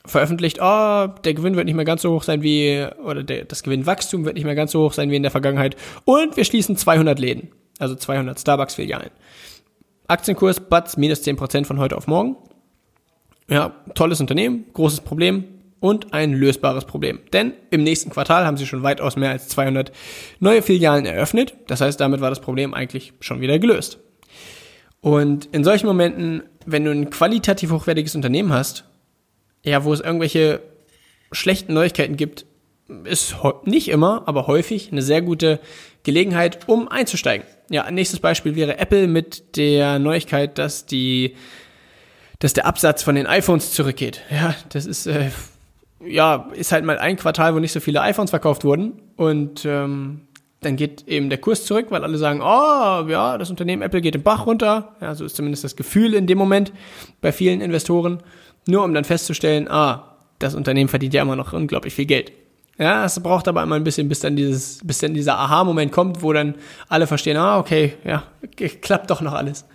veröffentlicht, 0.06 0.60
oh, 0.62 1.08
der 1.24 1.34
Gewinn 1.34 1.56
wird 1.56 1.66
nicht 1.66 1.76
mehr 1.76 1.86
ganz 1.86 2.02
so 2.02 2.12
hoch 2.12 2.24
sein 2.24 2.42
wie, 2.42 2.88
oder 3.04 3.24
der, 3.24 3.46
das 3.46 3.64
Gewinnwachstum 3.64 4.26
wird 4.26 4.36
nicht 4.36 4.46
mehr 4.46 4.56
ganz 4.56 4.72
so 4.72 4.84
hoch 4.84 4.94
sein 4.94 5.12
wie 5.12 5.16
in 5.16 5.24
der 5.24 5.32
Vergangenheit. 5.32 5.76
Und 6.06 6.38
wir 6.38 6.44
schließen 6.44 6.76
200 6.76 7.20
Läden, 7.20 7.52
also 7.78 7.96
200 7.96 8.40
Starbucks-Filialen. 8.40 9.12
Aktienkurs 10.08 10.60
Batz 10.60 10.98
minus 10.98 11.22
10% 11.22 11.66
von 11.66 11.80
heute 11.80 11.98
auf 11.98 12.08
morgen. 12.08 12.36
Ja, 13.48 13.76
tolles 13.96 14.20
Unternehmen, 14.20 14.66
großes 14.74 15.02
Problem 15.02 15.61
und 15.82 16.14
ein 16.14 16.32
lösbares 16.32 16.86
Problem. 16.86 17.20
Denn 17.34 17.54
im 17.72 17.84
nächsten 17.84 18.12
Quartal 18.12 18.46
haben 18.46 18.56
sie 18.56 18.68
schon 18.68 18.84
weitaus 18.84 19.18
mehr 19.18 19.32
als 19.32 19.50
200 19.50 19.92
neue 20.40 20.62
Filialen 20.62 21.06
eröffnet. 21.06 21.56
Das 21.68 21.82
heißt, 21.82 22.00
damit 22.00 22.22
war 22.22 22.30
das 22.30 22.40
Problem 22.40 22.74
eigentlich 22.74 23.12
schon 23.20 23.42
wieder 23.42 23.60
gelöst. 23.60 24.00
Und 25.02 25.50
in 25.52 25.64
solchen 25.64 25.88
Momenten, 25.88 26.44
wenn 26.66 26.86
du 26.86 26.92
ein 26.92 27.10
qualitativ 27.10 27.72
hochwertiges 27.72 28.16
Unternehmen 28.16 28.54
hast, 28.54 28.86
ja, 29.64 29.84
wo 29.84 29.92
es 29.92 30.00
irgendwelche 30.00 30.62
schlechten 31.32 31.74
Neuigkeiten 31.74 32.16
gibt, 32.16 32.46
ist 33.04 33.36
nicht 33.66 33.90
immer, 33.90 34.24
aber 34.28 34.46
häufig 34.48 34.92
eine 34.92 35.02
sehr 35.02 35.24
gute 35.24 35.60
Gelegenheit, 36.04 36.68
um 36.68 36.88
einzusteigen. 36.90 37.48
Ja, 37.70 37.90
nächstes 37.90 38.20
Beispiel 38.20 38.56
wäre 38.56 38.78
Apple 38.78 39.08
mit 39.08 39.58
der 39.58 39.98
Neuigkeit, 39.98 40.60
dass 40.60 40.86
die, 40.86 41.36
dass 42.38 42.54
der 42.54 42.68
Absatz 42.68 43.02
von 43.02 43.16
den 43.16 43.26
iPhones 43.26 43.72
zurückgeht. 43.72 44.22
Ja, 44.30 44.54
das 44.70 44.86
ist 44.86 45.08
äh, 45.08 45.32
ja 46.06 46.50
ist 46.54 46.72
halt 46.72 46.86
mal 46.86 46.98
ein 46.98 47.18
Quartal, 47.18 47.56
wo 47.56 47.60
nicht 47.60 47.72
so 47.72 47.80
viele 47.80 48.02
iPhones 48.02 48.30
verkauft 48.30 48.64
wurden 48.64 48.94
und 49.16 49.66
ähm, 49.66 50.22
dann 50.62 50.76
geht 50.76 51.08
eben 51.08 51.30
der 51.30 51.40
Kurs 51.40 51.66
zurück, 51.66 51.88
weil 51.90 52.04
alle 52.04 52.18
sagen, 52.18 52.40
oh, 52.42 53.10
ja, 53.10 53.38
das 53.38 53.50
Unternehmen 53.50 53.82
Apple 53.82 54.02
geht 54.02 54.14
den 54.14 54.22
Bach 54.22 54.46
runter. 54.46 54.96
Ja, 55.02 55.16
so 55.16 55.26
ist 55.26 55.36
zumindest 55.36 55.64
das 55.64 55.76
Gefühl 55.76 56.14
in 56.14 56.28
dem 56.28 56.38
Moment 56.38 56.72
bei 57.20 57.32
vielen 57.32 57.62
Investoren. 57.62 58.20
Nur 58.68 58.84
um 58.84 58.94
dann 58.94 59.04
festzustellen, 59.04 59.68
ah, 59.70 60.18
das 60.38 60.54
Unternehmen 60.54 60.88
verdient 60.88 61.16
ja 61.16 61.24
immer 61.24 61.36
noch 61.36 61.54
unglaublich 61.54 61.96
viel 61.96 62.06
Geld. 62.06 62.32
Ja, 62.78 63.06
es 63.06 63.20
braucht 63.20 63.48
aber 63.48 63.64
immer 63.64 63.76
ein 63.76 63.84
bisschen, 63.84 64.08
bis 64.08 64.20
dann 64.20 64.36
dieses, 64.36 64.80
bis 64.84 65.00
dann 65.00 65.16
dieser 65.16 65.38
Aha-Moment 65.38 65.92
kommt, 65.92 66.22
wo 66.22 66.32
dann 66.32 66.56
alle 66.90 67.08
verstehen, 67.08 67.38
ah, 67.38 67.58
okay, 67.58 67.96
ja, 68.06 68.24
klappt 68.82 69.10
doch 69.10 69.22
noch 69.22 69.34
alles. 69.34 69.66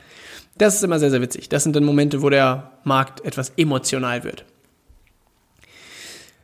Das 0.56 0.76
ist 0.76 0.84
immer 0.84 0.98
sehr, 0.98 1.10
sehr 1.10 1.20
witzig. 1.20 1.48
Das 1.48 1.64
sind 1.64 1.76
dann 1.76 1.84
Momente, 1.84 2.22
wo 2.22 2.30
der 2.30 2.70
Markt 2.84 3.24
etwas 3.24 3.52
emotional 3.56 4.24
wird. 4.24 4.44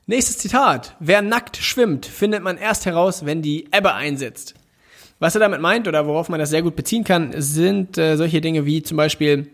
Nächstes 0.06 0.38
Zitat. 0.38 0.96
Wer 0.98 1.22
nackt 1.22 1.56
schwimmt, 1.56 2.06
findet 2.06 2.42
man 2.42 2.58
erst 2.58 2.86
heraus, 2.86 3.24
wenn 3.24 3.40
die 3.40 3.68
Ebbe 3.72 3.94
einsetzt. 3.94 4.54
Was 5.20 5.36
er 5.36 5.40
damit 5.40 5.60
meint 5.60 5.86
oder 5.86 6.06
worauf 6.06 6.28
man 6.28 6.40
das 6.40 6.50
sehr 6.50 6.62
gut 6.62 6.74
beziehen 6.74 7.04
kann, 7.04 7.32
sind 7.36 7.96
äh, 7.96 8.16
solche 8.16 8.40
Dinge 8.40 8.66
wie 8.66 8.82
zum 8.82 8.96
Beispiel 8.96 9.48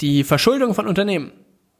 die 0.00 0.24
Verschuldung 0.24 0.72
von 0.72 0.86
Unternehmen. 0.86 1.32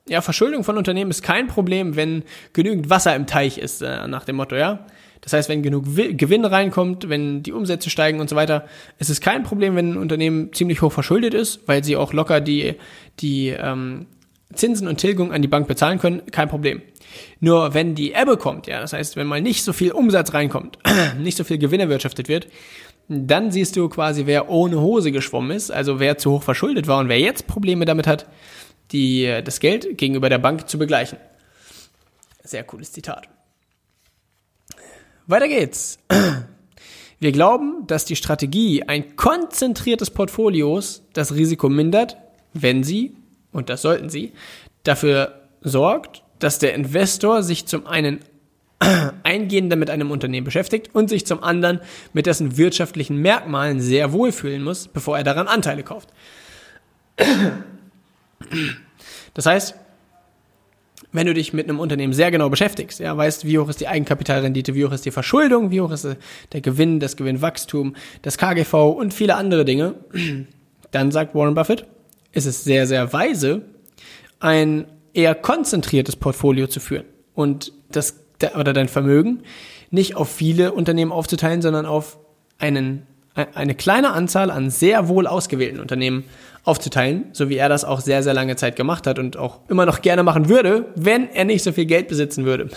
Ja, 0.07 0.21
Verschuldung 0.21 0.65
von 0.65 0.77
Unternehmen 0.77 1.11
ist 1.11 1.23
kein 1.23 1.47
Problem, 1.47 1.97
wenn 1.97 2.25
genügend 2.53 2.91
Wasser 2.91 3.17
im 3.17 3.27
Teich 3.27 3.57
ist, 3.57 3.81
äh, 3.81 4.07
nach 4.07 4.27
dem 4.27 4.37
Motto, 4.37 4.57
ja. 4.57 4.85
Das 5.23 5.33
heißt, 5.33 5.49
wenn 5.49 5.63
genug 5.63 5.87
Gewinn 5.87 6.45
reinkommt, 6.45 7.09
wenn 7.09 7.43
die 7.43 7.53
Umsätze 7.53 7.89
steigen 7.89 8.21
und 8.21 8.29
so 8.29 8.37
weiter, 8.37 8.67
ist 8.99 9.09
es 9.09 9.23
kein 9.23 9.43
Problem, 9.43 9.75
wenn 9.75 9.93
ein 9.93 9.97
Unternehmen 9.97 10.53
ziemlich 10.53 10.83
hoch 10.83 10.93
verschuldet 10.93 11.33
ist, 11.33 11.67
weil 11.67 11.83
sie 11.83 11.97
auch 11.97 12.13
locker 12.13 12.43
die, 12.43 12.75
die 13.21 13.49
ähm, 13.49 14.05
Zinsen 14.57 14.89
und 14.89 14.99
Tilgung 14.99 15.33
an 15.33 15.43
die 15.43 15.49
Bank 15.49 15.69
bezahlen 15.69 15.99
können, 15.99 16.23
kein 16.31 16.49
Problem. 16.49 16.83
Nur 17.41 17.75
wenn 17.75 17.95
die 17.95 18.13
Ebbe 18.13 18.37
kommt, 18.37 18.67
ja, 18.67 18.81
das 18.81 18.93
heißt, 18.93 19.17
wenn 19.17 19.27
mal 19.27 19.41
nicht 19.41 19.63
so 19.63 19.73
viel 19.73 19.93
Umsatz 19.93 20.35
reinkommt, 20.35 20.79
nicht 21.19 21.37
so 21.37 21.45
viel 21.45 21.59
Gewinn 21.59 21.81
erwirtschaftet 21.81 22.29
wird, 22.29 22.49
dann 23.09 23.51
siehst 23.51 23.77
du 23.77 23.89
quasi, 23.89 24.27
wer 24.27 24.49
ohne 24.49 24.81
Hose 24.81 25.13
geschwommen 25.13 25.51
ist, 25.51 25.71
also 25.71 26.01
wer 26.01 26.19
zu 26.19 26.33
hoch 26.33 26.43
verschuldet 26.43 26.87
war 26.87 26.99
und 26.99 27.09
wer 27.09 27.21
jetzt 27.21 27.47
Probleme 27.47 27.85
damit 27.85 28.07
hat, 28.07 28.27
die, 28.93 29.41
das 29.45 29.61
Geld 29.61 29.99
gegenüber 29.99 30.29
der 30.29 30.39
Bank 30.39 30.69
zu 30.69 30.79
begleichen. 30.79 31.19
Sehr 32.43 32.65
cooles 32.65 32.93
Zitat. 32.93 33.29
Weiter 35.27 35.49
geht's. 35.49 35.99
Wir 37.21 37.33
glauben, 37.33 37.87
dass 37.87 38.05
die 38.05 38.17
Strategie 38.17 38.83
ein 38.83 39.17
konzentriertes 39.17 40.11
Portfolios 40.11 41.03
das 41.15 41.35
Risiko 41.35 41.71
mindert, 41.71 42.19
wenn 42.53 42.85
sie, 42.85 43.17
und 43.55 43.71
das 43.71 43.81
sollten 43.81 44.11
sie, 44.11 44.33
dafür 44.83 45.41
sorgt, 45.63 46.23
dass 46.39 46.59
der 46.59 46.75
Investor 46.75 47.43
sich 47.43 47.65
zum 47.67 47.87
einen 47.87 48.21
eingehender 49.23 49.77
mit 49.77 49.89
einem 49.89 50.11
Unternehmen 50.11 50.45
beschäftigt 50.45 50.91
und 50.95 51.09
sich 51.09 51.27
zum 51.27 51.43
anderen 51.43 51.81
mit 52.13 52.27
dessen 52.27 52.59
wirtschaftlichen 52.59 53.17
Merkmalen 53.17 53.81
sehr 53.81 54.13
wohlfühlen 54.13 54.63
muss, 54.63 54.89
bevor 54.89 55.17
er 55.17 55.25
daran 55.25 55.49
Anteile 55.49 55.83
kauft. 55.83 56.11
Das 59.33 59.47
heißt, 59.47 59.75
wenn 61.11 61.27
du 61.27 61.35
dich 61.35 61.53
mit 61.53 61.69
einem 61.69 61.81
Unternehmen 61.81 62.13
sehr 62.13 62.31
genau 62.31 62.51
beschäftigst, 62.51 63.01
ja, 63.01 63.17
weißt, 63.17 63.45
wie 63.47 63.59
hoch 63.59 63.69
ist 63.69 63.81
die 63.81 63.89
Eigenkapitalrendite, 63.89 64.75
wie 64.75 64.85
hoch 64.85 64.93
ist 64.93 65.05
die 65.07 65.11
Verschuldung, 65.11 65.71
wie 65.71 65.81
hoch 65.81 65.91
ist 65.91 66.07
der 66.53 66.61
Gewinn, 66.61 67.01
das 67.01 67.17
Gewinnwachstum, 67.17 67.97
das 68.23 68.37
KGV 68.37 68.75
und 68.75 69.15
viele 69.15 69.37
andere 69.37 69.65
Dinge, 69.65 69.95
dann 70.91 71.11
sagt 71.11 71.35
Warren 71.35 71.55
Buffett, 71.55 71.87
ist 72.35 72.47
es 72.47 72.65
sehr, 72.65 72.87
sehr 72.87 73.13
weise, 73.13 73.63
ein 74.41 74.87
eher 75.13 75.35
konzentriertes 75.35 76.17
Portfolio 76.17 76.67
zu 76.67 76.81
führen 76.81 77.05
und 77.35 77.73
das 77.91 78.21
oder 78.57 78.73
dein 78.73 78.89
Vermögen 78.89 79.43
nicht 79.91 80.17
auf 80.17 80.29
viele 80.29 80.73
Unternehmen 80.73 81.13
aufzuteilen, 81.13 81.63
sondern 81.63 81.87
auf 81.87 82.19
einen, 82.59 83.07
eine 83.35 83.75
kleine 83.75 84.13
Anzahl 84.13 84.51
an 84.51 84.71
sehr 84.71 85.09
wohl 85.09 85.27
ausgewählten 85.27 85.81
Unternehmen 85.81 86.25
aufzuteilen, 86.65 87.27
so 87.33 87.49
wie 87.49 87.57
er 87.57 87.69
das 87.69 87.85
auch 87.85 88.01
sehr, 88.01 88.23
sehr 88.23 88.35
lange 88.35 88.57
Zeit 88.57 88.75
gemacht 88.75 89.07
hat 89.07 89.19
und 89.19 89.37
auch 89.37 89.61
immer 89.69 89.87
noch 89.87 90.03
gerne 90.03 90.23
machen 90.23 90.49
würde, 90.49 90.87
wenn 90.97 91.29
er 91.31 91.45
nicht 91.45 91.63
so 91.63 91.73
viel 91.73 91.87
Geld 91.87 92.09
besitzen 92.09 92.45
würde. 92.45 92.71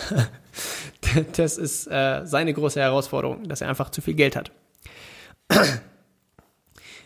das 1.36 1.58
ist 1.58 1.86
äh, 1.86 2.20
seine 2.24 2.52
große 2.52 2.80
Herausforderung, 2.80 3.48
dass 3.48 3.60
er 3.62 3.68
einfach 3.68 3.90
zu 3.90 4.00
viel 4.00 4.14
Geld 4.14 4.36
hat. 4.36 4.52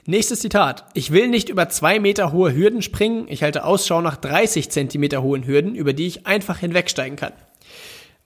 Nächstes 0.05 0.41
Zitat. 0.41 0.85
Ich 0.95 1.13
will 1.13 1.29
nicht 1.29 1.49
über 1.49 1.69
zwei 1.69 2.01
Meter 2.01 2.33
hohe 2.33 2.55
Hürden 2.55 2.83
springen. 2.83 3.27
Ich 3.29 3.45
halte 3.45 3.65
Ausschau 3.65 4.01
nach 4.01 4.17
30 4.17 4.69
Zentimeter 4.69 5.23
hohen 5.23 5.47
Hürden, 5.47 5.77
über 5.77 5.93
die 5.93 6.09
ich 6.09 6.27
einfach 6.27 6.59
hinwegsteigen 6.59 7.17
kann. 7.17 7.33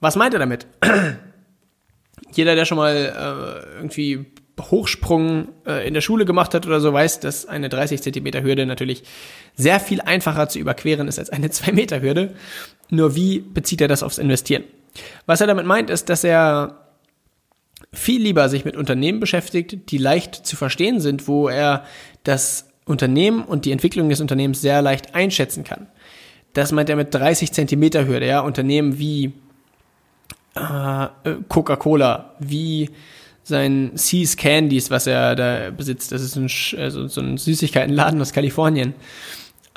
Was 0.00 0.16
meint 0.16 0.32
er 0.32 0.40
damit? 0.40 0.66
Jeder, 2.32 2.54
der 2.54 2.64
schon 2.64 2.78
mal 2.78 2.94
äh, 2.94 3.76
irgendwie 3.76 4.24
Hochsprung 4.58 5.48
äh, 5.66 5.86
in 5.86 5.92
der 5.92 6.00
Schule 6.00 6.24
gemacht 6.24 6.54
hat 6.54 6.66
oder 6.66 6.80
so, 6.80 6.94
weiß, 6.94 7.20
dass 7.20 7.44
eine 7.44 7.68
30 7.68 8.00
Zentimeter 8.00 8.42
Hürde 8.42 8.64
natürlich 8.64 9.02
sehr 9.54 9.78
viel 9.78 10.00
einfacher 10.00 10.48
zu 10.48 10.58
überqueren 10.58 11.08
ist 11.08 11.18
als 11.18 11.28
eine 11.28 11.50
2 11.50 11.72
Meter 11.72 12.00
Hürde. 12.00 12.34
Nur 12.88 13.14
wie 13.14 13.40
bezieht 13.40 13.82
er 13.82 13.88
das 13.88 14.02
aufs 14.02 14.16
Investieren? 14.16 14.64
Was 15.26 15.42
er 15.42 15.46
damit 15.46 15.66
meint, 15.66 15.90
ist, 15.90 16.08
dass 16.08 16.24
er 16.24 16.85
viel 17.92 18.22
lieber 18.22 18.48
sich 18.48 18.64
mit 18.64 18.76
Unternehmen 18.76 19.20
beschäftigt, 19.20 19.90
die 19.90 19.98
leicht 19.98 20.34
zu 20.46 20.56
verstehen 20.56 21.00
sind, 21.00 21.28
wo 21.28 21.48
er 21.48 21.84
das 22.24 22.68
Unternehmen 22.84 23.44
und 23.44 23.64
die 23.64 23.72
Entwicklung 23.72 24.08
des 24.08 24.20
Unternehmens 24.20 24.60
sehr 24.60 24.82
leicht 24.82 25.14
einschätzen 25.14 25.64
kann. 25.64 25.88
Das 26.52 26.72
meint 26.72 26.88
er 26.88 26.96
mit 26.96 27.14
30 27.14 27.52
Zentimeter 27.52 28.06
Hürde, 28.06 28.26
ja, 28.26 28.40
Unternehmen 28.40 28.98
wie 28.98 29.32
äh, 30.54 31.06
Coca-Cola, 31.48 32.34
wie 32.38 32.90
sein 33.42 33.92
Seas 33.94 34.36
Candies, 34.36 34.90
was 34.90 35.06
er 35.06 35.36
da 35.36 35.70
besitzt. 35.70 36.12
Das 36.12 36.22
ist 36.22 36.36
ein, 36.36 36.50
also 36.80 37.06
so 37.06 37.20
ein 37.20 37.38
Süßigkeitenladen 37.38 38.20
aus 38.20 38.32
Kalifornien. 38.32 38.94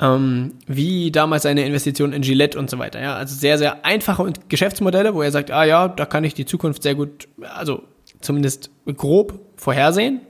Ähm, 0.00 0.54
wie 0.66 1.10
damals 1.12 1.42
seine 1.42 1.66
Investition 1.66 2.12
in 2.12 2.22
Gillette 2.22 2.58
und 2.58 2.70
so 2.70 2.78
weiter. 2.78 3.00
Ja, 3.00 3.14
also 3.16 3.36
sehr, 3.36 3.58
sehr 3.58 3.84
einfache 3.84 4.32
Geschäftsmodelle, 4.48 5.14
wo 5.14 5.20
er 5.20 5.30
sagt, 5.30 5.50
ah 5.50 5.64
ja, 5.64 5.88
da 5.88 6.06
kann 6.06 6.24
ich 6.24 6.32
die 6.32 6.46
Zukunft 6.46 6.82
sehr 6.82 6.94
gut, 6.94 7.28
also 7.54 7.82
zumindest 8.20 8.70
grob 8.96 9.40
vorhersehen, 9.56 10.20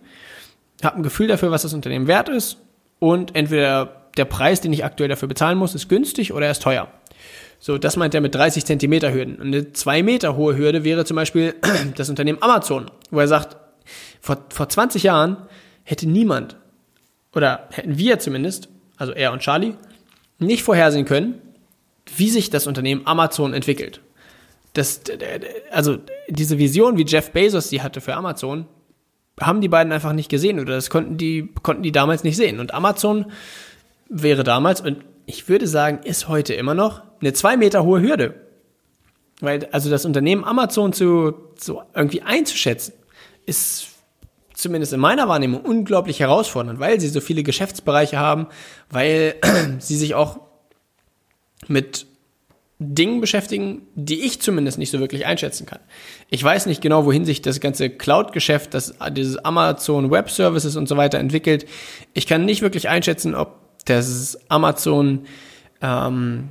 habe 0.82 0.96
ein 0.96 1.02
Gefühl 1.02 1.28
dafür, 1.28 1.50
was 1.50 1.62
das 1.62 1.74
Unternehmen 1.74 2.06
wert 2.06 2.28
ist 2.28 2.58
und 2.98 3.36
entweder 3.36 4.06
der 4.16 4.24
Preis, 4.24 4.60
den 4.60 4.72
ich 4.72 4.84
aktuell 4.84 5.08
dafür 5.08 5.28
bezahlen 5.28 5.58
muss, 5.58 5.74
ist 5.74 5.88
günstig 5.88 6.32
oder 6.32 6.46
er 6.46 6.52
ist 6.52 6.62
teuer. 6.62 6.88
So, 7.58 7.76
das 7.76 7.96
meint 7.96 8.14
er 8.14 8.22
mit 8.22 8.34
30 8.34 8.64
Zentimeter 8.64 9.12
Hürden. 9.12 9.40
Eine 9.40 9.72
zwei 9.72 10.02
Meter 10.02 10.36
hohe 10.36 10.56
Hürde 10.56 10.82
wäre 10.82 11.04
zum 11.04 11.16
Beispiel 11.16 11.54
das 11.96 12.08
Unternehmen 12.08 12.42
Amazon, 12.42 12.90
wo 13.10 13.20
er 13.20 13.28
sagt, 13.28 13.56
vor, 14.20 14.46
vor 14.50 14.68
20 14.68 15.02
Jahren 15.02 15.36
hätte 15.82 16.08
niemand, 16.08 16.56
oder 17.34 17.68
hätten 17.70 17.98
wir 17.98 18.18
zumindest, 18.18 18.68
also 18.96 19.12
er 19.12 19.32
und 19.32 19.40
Charlie, 19.40 19.74
nicht 20.38 20.62
vorhersehen 20.62 21.04
können, 21.04 21.40
wie 22.16 22.30
sich 22.30 22.50
das 22.50 22.66
Unternehmen 22.66 23.06
Amazon 23.06 23.52
entwickelt 23.52 24.00
das, 24.72 25.00
also 25.70 25.98
diese 26.28 26.58
Vision, 26.58 26.96
wie 26.96 27.04
Jeff 27.04 27.32
Bezos 27.32 27.68
die 27.68 27.82
hatte 27.82 28.00
für 28.00 28.14
Amazon, 28.14 28.66
haben 29.40 29.60
die 29.60 29.68
beiden 29.68 29.92
einfach 29.92 30.12
nicht 30.12 30.28
gesehen 30.28 30.60
oder 30.60 30.74
das 30.74 30.90
konnten 30.90 31.16
die, 31.16 31.50
konnten 31.62 31.82
die 31.82 31.92
damals 31.92 32.24
nicht 32.24 32.36
sehen. 32.36 32.60
Und 32.60 32.74
Amazon 32.74 33.26
wäre 34.08 34.44
damals, 34.44 34.80
und 34.80 35.04
ich 35.26 35.48
würde 35.48 35.66
sagen, 35.66 36.00
ist 36.04 36.28
heute 36.28 36.54
immer 36.54 36.74
noch 36.74 37.02
eine 37.20 37.32
zwei 37.32 37.56
Meter 37.56 37.84
hohe 37.84 38.00
Hürde. 38.00 38.34
Weil, 39.40 39.66
also 39.72 39.88
das 39.88 40.04
Unternehmen 40.04 40.44
Amazon 40.44 40.92
zu, 40.92 41.34
zu 41.56 41.80
irgendwie 41.94 42.22
einzuschätzen, 42.22 42.92
ist 43.46 43.88
zumindest 44.52 44.92
in 44.92 45.00
meiner 45.00 45.28
Wahrnehmung 45.28 45.62
unglaublich 45.62 46.20
herausfordernd, 46.20 46.78
weil 46.78 47.00
sie 47.00 47.08
so 47.08 47.20
viele 47.20 47.42
Geschäftsbereiche 47.42 48.18
haben, 48.18 48.46
weil 48.90 49.36
sie 49.78 49.96
sich 49.96 50.14
auch 50.14 50.40
mit 51.66 52.06
Dingen 52.82 53.20
beschäftigen, 53.20 53.82
die 53.94 54.22
ich 54.24 54.40
zumindest 54.40 54.78
nicht 54.78 54.90
so 54.90 55.00
wirklich 55.00 55.26
einschätzen 55.26 55.66
kann. 55.66 55.80
Ich 56.30 56.42
weiß 56.42 56.64
nicht 56.64 56.80
genau, 56.80 57.04
wohin 57.04 57.26
sich 57.26 57.42
das 57.42 57.60
ganze 57.60 57.90
Cloud-Geschäft, 57.90 58.72
das, 58.72 58.94
dieses 59.12 59.36
Amazon 59.36 60.10
Web 60.10 60.30
Services 60.30 60.76
und 60.76 60.88
so 60.88 60.96
weiter 60.96 61.18
entwickelt. 61.18 61.66
Ich 62.14 62.26
kann 62.26 62.46
nicht 62.46 62.62
wirklich 62.62 62.88
einschätzen, 62.88 63.34
ob 63.34 63.58
das 63.84 64.38
Amazon, 64.48 65.26
ähm, 65.82 66.48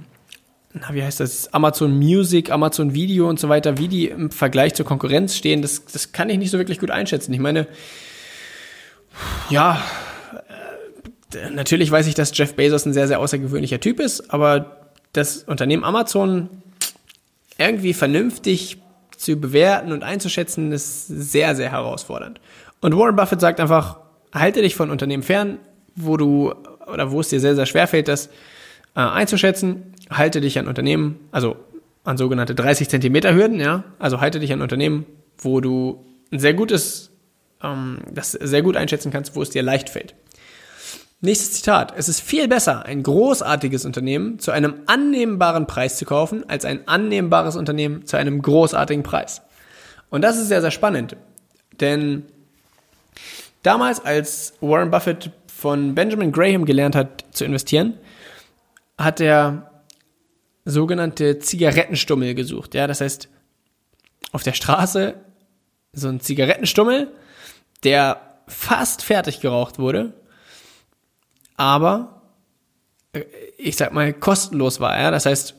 na, 0.73 0.93
wie 0.93 1.01
heißt 1.01 1.19
das, 1.19 1.51
Amazon 1.51 1.97
Music, 1.97 2.51
Amazon 2.51 2.93
Video 2.93 3.27
und 3.27 3.39
so 3.39 3.49
weiter, 3.49 3.79
wie 3.79 3.87
die 3.87 4.07
im 4.09 4.29
Vergleich 4.29 4.75
zur 4.75 4.85
Konkurrenz 4.85 5.35
stehen, 5.35 5.63
das, 5.63 5.85
das 5.85 6.11
kann 6.11 6.29
ich 6.29 6.37
nicht 6.37 6.51
so 6.51 6.59
wirklich 6.59 6.79
gut 6.79 6.91
einschätzen. 6.91 7.33
Ich 7.33 7.39
meine, 7.39 7.65
ja, 9.49 9.81
natürlich 11.51 11.89
weiß 11.89 12.05
ich, 12.05 12.13
dass 12.13 12.37
Jeff 12.37 12.53
Bezos 12.53 12.85
ein 12.85 12.93
sehr, 12.93 13.07
sehr 13.07 13.19
außergewöhnlicher 13.19 13.79
Typ 13.79 13.99
ist, 13.99 14.31
aber 14.31 14.78
das 15.13 15.43
Unternehmen 15.43 15.83
Amazon 15.83 16.49
irgendwie 17.57 17.93
vernünftig 17.93 18.77
zu 19.17 19.35
bewerten 19.35 19.91
und 19.91 20.03
einzuschätzen, 20.03 20.71
ist 20.71 21.07
sehr, 21.07 21.55
sehr 21.55 21.71
herausfordernd. 21.71 22.39
Und 22.81 22.97
Warren 22.97 23.15
Buffett 23.15 23.41
sagt 23.41 23.59
einfach, 23.59 23.97
halte 24.33 24.61
dich 24.61 24.75
von 24.75 24.89
Unternehmen 24.89 25.23
fern, 25.23 25.57
wo 25.95 26.15
du 26.15 26.53
oder 26.87 27.11
wo 27.11 27.19
es 27.19 27.29
dir 27.29 27.39
sehr, 27.39 27.55
sehr 27.55 27.65
schwer 27.65 27.87
fällt, 27.87 28.07
das 28.07 28.27
äh, 28.95 29.01
einzuschätzen. 29.01 29.93
Halte 30.09 30.41
dich 30.41 30.57
an 30.57 30.67
Unternehmen, 30.67 31.19
also 31.31 31.57
an 32.03 32.17
sogenannte 32.17 32.55
30 32.55 32.89
Zentimeter 32.89 33.33
Hürden, 33.33 33.59
ja. 33.59 33.83
Also 33.99 34.21
halte 34.21 34.39
dich 34.39 34.53
an 34.53 34.61
Unternehmen, 34.61 35.05
wo 35.37 35.61
du 35.61 36.05
ein 36.31 36.39
sehr 36.39 36.53
gutes, 36.53 37.11
ähm, 37.61 37.99
das 38.11 38.31
sehr 38.31 38.61
gut 38.61 38.77
einschätzen 38.77 39.11
kannst, 39.11 39.35
wo 39.35 39.41
es 39.41 39.49
dir 39.49 39.61
leicht 39.61 39.89
fällt. 39.89 40.15
Nächstes 41.21 41.51
Zitat. 41.51 41.93
Es 41.97 42.07
ist 42.07 42.21
viel 42.21 42.47
besser, 42.47 42.85
ein 42.85 43.03
großartiges 43.03 43.83
Unternehmen 43.83 44.39
zu 44.39 44.51
einem 44.51 44.75
annehmbaren 44.85 45.67
Preis 45.67 45.97
zu 45.97 46.05
kaufen, 46.05 46.49
als 46.49 46.63
ein 46.63 46.87
annehmbares 46.87 47.57
Unternehmen 47.57 48.05
zu 48.05 48.15
einem 48.15 48.41
großartigen 48.41 49.03
Preis. 49.03 49.41
Und 50.09 50.21
das 50.21 50.37
ist 50.37 50.47
sehr, 50.47 50.61
sehr 50.61 50.71
spannend. 50.71 51.17
Denn 51.81 52.25
damals, 53.63 53.99
als 53.99 54.53
Warren 54.61 54.91
Buffett 54.91 55.31
von 55.53 55.93
Benjamin 55.93 56.31
Graham 56.31 56.63
gelernt 56.63 56.95
hat 56.95 57.25
zu 57.31 57.43
investieren, 57.43 57.97
hat 58.97 59.19
er 59.19 59.83
sogenannte 60.63 61.39
Zigarettenstummel 61.39 62.33
gesucht. 62.33 62.75
Ja, 62.75 62.87
das 62.87 63.01
heißt, 63.01 63.27
auf 64.31 64.43
der 64.43 64.53
Straße 64.53 65.15
so 65.91 66.07
ein 66.07 66.21
Zigarettenstummel, 66.21 67.11
der 67.83 68.21
fast 68.47 69.03
fertig 69.03 69.41
geraucht 69.41 69.79
wurde, 69.79 70.13
aber 71.59 72.21
äh, 73.11 73.23
ich 73.57 73.75
sag 73.75 73.93
mal 73.93 74.13
kostenlos 74.13 74.79
war. 74.79 74.97
Ja? 74.97 75.11
Das 75.11 75.25
heißt, 75.25 75.55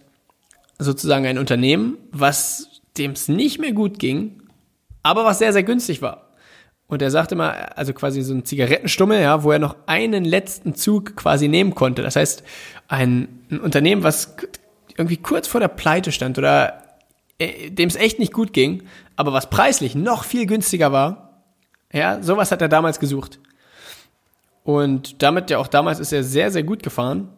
sozusagen 0.79 1.27
ein 1.27 1.39
Unternehmen, 1.39 1.99
was 2.11 2.81
dem 2.97 3.13
es 3.13 3.29
nicht 3.29 3.61
mehr 3.61 3.73
gut 3.73 3.99
ging, 3.99 4.43
aber 5.03 5.25
was 5.25 5.39
sehr, 5.39 5.53
sehr 5.53 5.63
günstig 5.63 6.01
war. 6.01 6.31
Und 6.87 7.03
er 7.03 7.11
sagte 7.11 7.37
mal, 7.37 7.51
also 7.77 7.93
quasi 7.93 8.23
so 8.23 8.35
ein 8.35 8.45
Zigarettenstummel, 8.45 9.21
ja, 9.21 9.45
wo 9.45 9.53
er 9.53 9.59
noch 9.59 9.77
einen 9.87 10.25
letzten 10.25 10.75
Zug 10.75 11.17
quasi 11.17 11.47
nehmen 11.47 11.75
konnte. 11.75 12.03
Das 12.03 12.17
heißt, 12.17 12.43
ein, 12.89 13.29
ein 13.51 13.61
Unternehmen, 13.61 14.03
was 14.03 14.35
irgendwie 14.97 15.19
kurz 15.19 15.47
vor 15.47 15.61
der 15.61 15.69
Pleite 15.69 16.13
stand 16.13 16.39
oder 16.39 16.83
äh, 17.39 17.71
dem 17.71 17.89
es 17.89 17.97
echt 17.97 18.19
nicht 18.19 18.33
gut 18.33 18.55
ging, 18.55 18.85
aber 19.17 19.33
was 19.33 19.51
preislich 19.51 19.95
noch 19.95 20.25
viel 20.25 20.47
günstiger 20.47 20.93
war, 20.93 21.45
ja, 21.93 22.23
sowas 22.23 22.51
hat 22.51 22.63
er 22.63 22.69
damals 22.69 22.99
gesucht. 22.99 23.39
Und 24.77 25.23
damit 25.23 25.51
ja 25.51 25.59
auch 25.59 25.69
damals 25.69 26.01
ist 26.01 26.13
er 26.13 26.25
sehr, 26.25 26.51
sehr 26.51 26.63
gut 26.63 26.83
gefahren. 26.83 27.29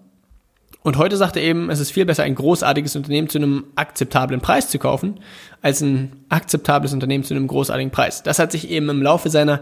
Und 0.83 0.99
heute 0.99 1.17
sagt 1.17 1.37
er 1.37 1.43
eben, 1.43 1.71
es 1.71 1.79
ist 1.79 1.93
viel 1.93 2.05
besser, 2.05 2.25
ein 2.25 2.35
großartiges 2.35 2.97
Unternehmen 2.97 3.29
zu 3.29 3.39
einem 3.39 3.67
akzeptablen 3.77 4.41
Preis 4.41 4.69
zu 4.69 4.79
kaufen, 4.79 5.21
als 5.61 5.81
ein 5.81 6.25
akzeptables 6.29 6.93
Unternehmen 6.93 7.23
zu 7.23 7.35
einem 7.35 7.47
großartigen 7.47 7.93
Preis. 7.93 8.23
Das 8.25 8.41
hat 8.41 8.51
sich 8.51 8.69
eben 8.69 8.89
im 8.89 9.01
Laufe 9.01 9.31
seiner 9.31 9.61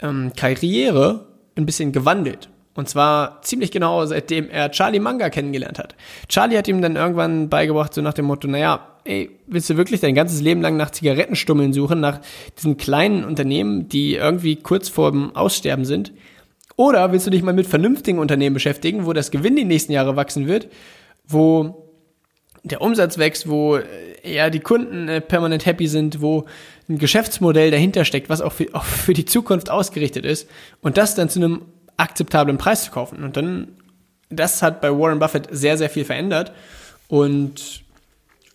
ähm, 0.00 0.32
Karriere 0.34 1.26
ein 1.56 1.66
bisschen 1.66 1.92
gewandelt. 1.92 2.48
Und 2.74 2.88
zwar 2.88 3.40
ziemlich 3.42 3.70
genau 3.70 4.04
seitdem 4.06 4.48
er 4.48 4.70
Charlie 4.70 4.98
Manga 4.98 5.30
kennengelernt 5.30 5.78
hat. 5.78 5.94
Charlie 6.28 6.56
hat 6.56 6.66
ihm 6.66 6.82
dann 6.82 6.96
irgendwann 6.96 7.48
beigebracht, 7.48 7.94
so 7.94 8.02
nach 8.02 8.14
dem 8.14 8.24
Motto, 8.24 8.48
naja, 8.48 8.88
ey, 9.04 9.30
willst 9.46 9.70
du 9.70 9.76
wirklich 9.76 10.00
dein 10.00 10.14
ganzes 10.14 10.40
Leben 10.40 10.60
lang 10.60 10.76
nach 10.76 10.90
Zigarettenstummeln 10.90 11.72
suchen, 11.72 12.00
nach 12.00 12.20
diesen 12.56 12.76
kleinen 12.76 13.24
Unternehmen, 13.24 13.88
die 13.88 14.16
irgendwie 14.16 14.56
kurz 14.56 14.88
vor 14.88 15.12
dem 15.12 15.36
Aussterben 15.36 15.84
sind? 15.84 16.12
Oder 16.76 17.12
willst 17.12 17.26
du 17.26 17.30
dich 17.30 17.42
mal 17.42 17.54
mit 17.54 17.66
vernünftigen 17.66 18.18
Unternehmen 18.18 18.54
beschäftigen, 18.54 19.06
wo 19.06 19.12
das 19.12 19.30
Gewinn 19.30 19.56
die 19.56 19.64
nächsten 19.64 19.92
Jahre 19.92 20.16
wachsen 20.16 20.46
wird, 20.46 20.68
wo 21.26 21.84
der 22.64 22.80
Umsatz 22.80 23.18
wächst, 23.18 23.48
wo 23.48 23.76
äh, 23.76 23.84
ja 24.24 24.50
die 24.50 24.60
Kunden 24.60 25.08
äh, 25.08 25.20
permanent 25.20 25.66
happy 25.66 25.86
sind, 25.86 26.20
wo 26.20 26.46
ein 26.88 26.98
Geschäftsmodell 26.98 27.70
dahinter 27.70 28.04
steckt, 28.04 28.28
was 28.28 28.40
auch 28.40 28.52
für, 28.52 28.68
auch 28.72 28.84
für 28.84 29.12
die 29.12 29.24
Zukunft 29.26 29.70
ausgerichtet 29.70 30.24
ist 30.24 30.48
und 30.80 30.96
das 30.96 31.14
dann 31.14 31.28
zu 31.28 31.38
einem 31.38 31.62
akzeptablen 31.96 32.58
Preis 32.58 32.84
zu 32.84 32.90
kaufen. 32.90 33.22
Und 33.22 33.36
dann, 33.36 33.68
das 34.30 34.62
hat 34.62 34.80
bei 34.80 34.90
Warren 34.90 35.18
Buffett 35.18 35.48
sehr, 35.50 35.78
sehr 35.78 35.90
viel 35.90 36.04
verändert. 36.04 36.52
Und 37.06 37.84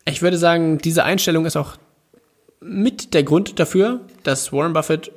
ich 0.05 0.21
würde 0.21 0.37
sagen, 0.37 0.79
diese 0.79 1.03
Einstellung 1.03 1.45
ist 1.45 1.55
auch 1.55 1.77
mit 2.59 3.13
der 3.13 3.23
Grund 3.23 3.59
dafür, 3.59 4.01
dass 4.23 4.51
Warren 4.51 4.73
Buffett 4.73 5.11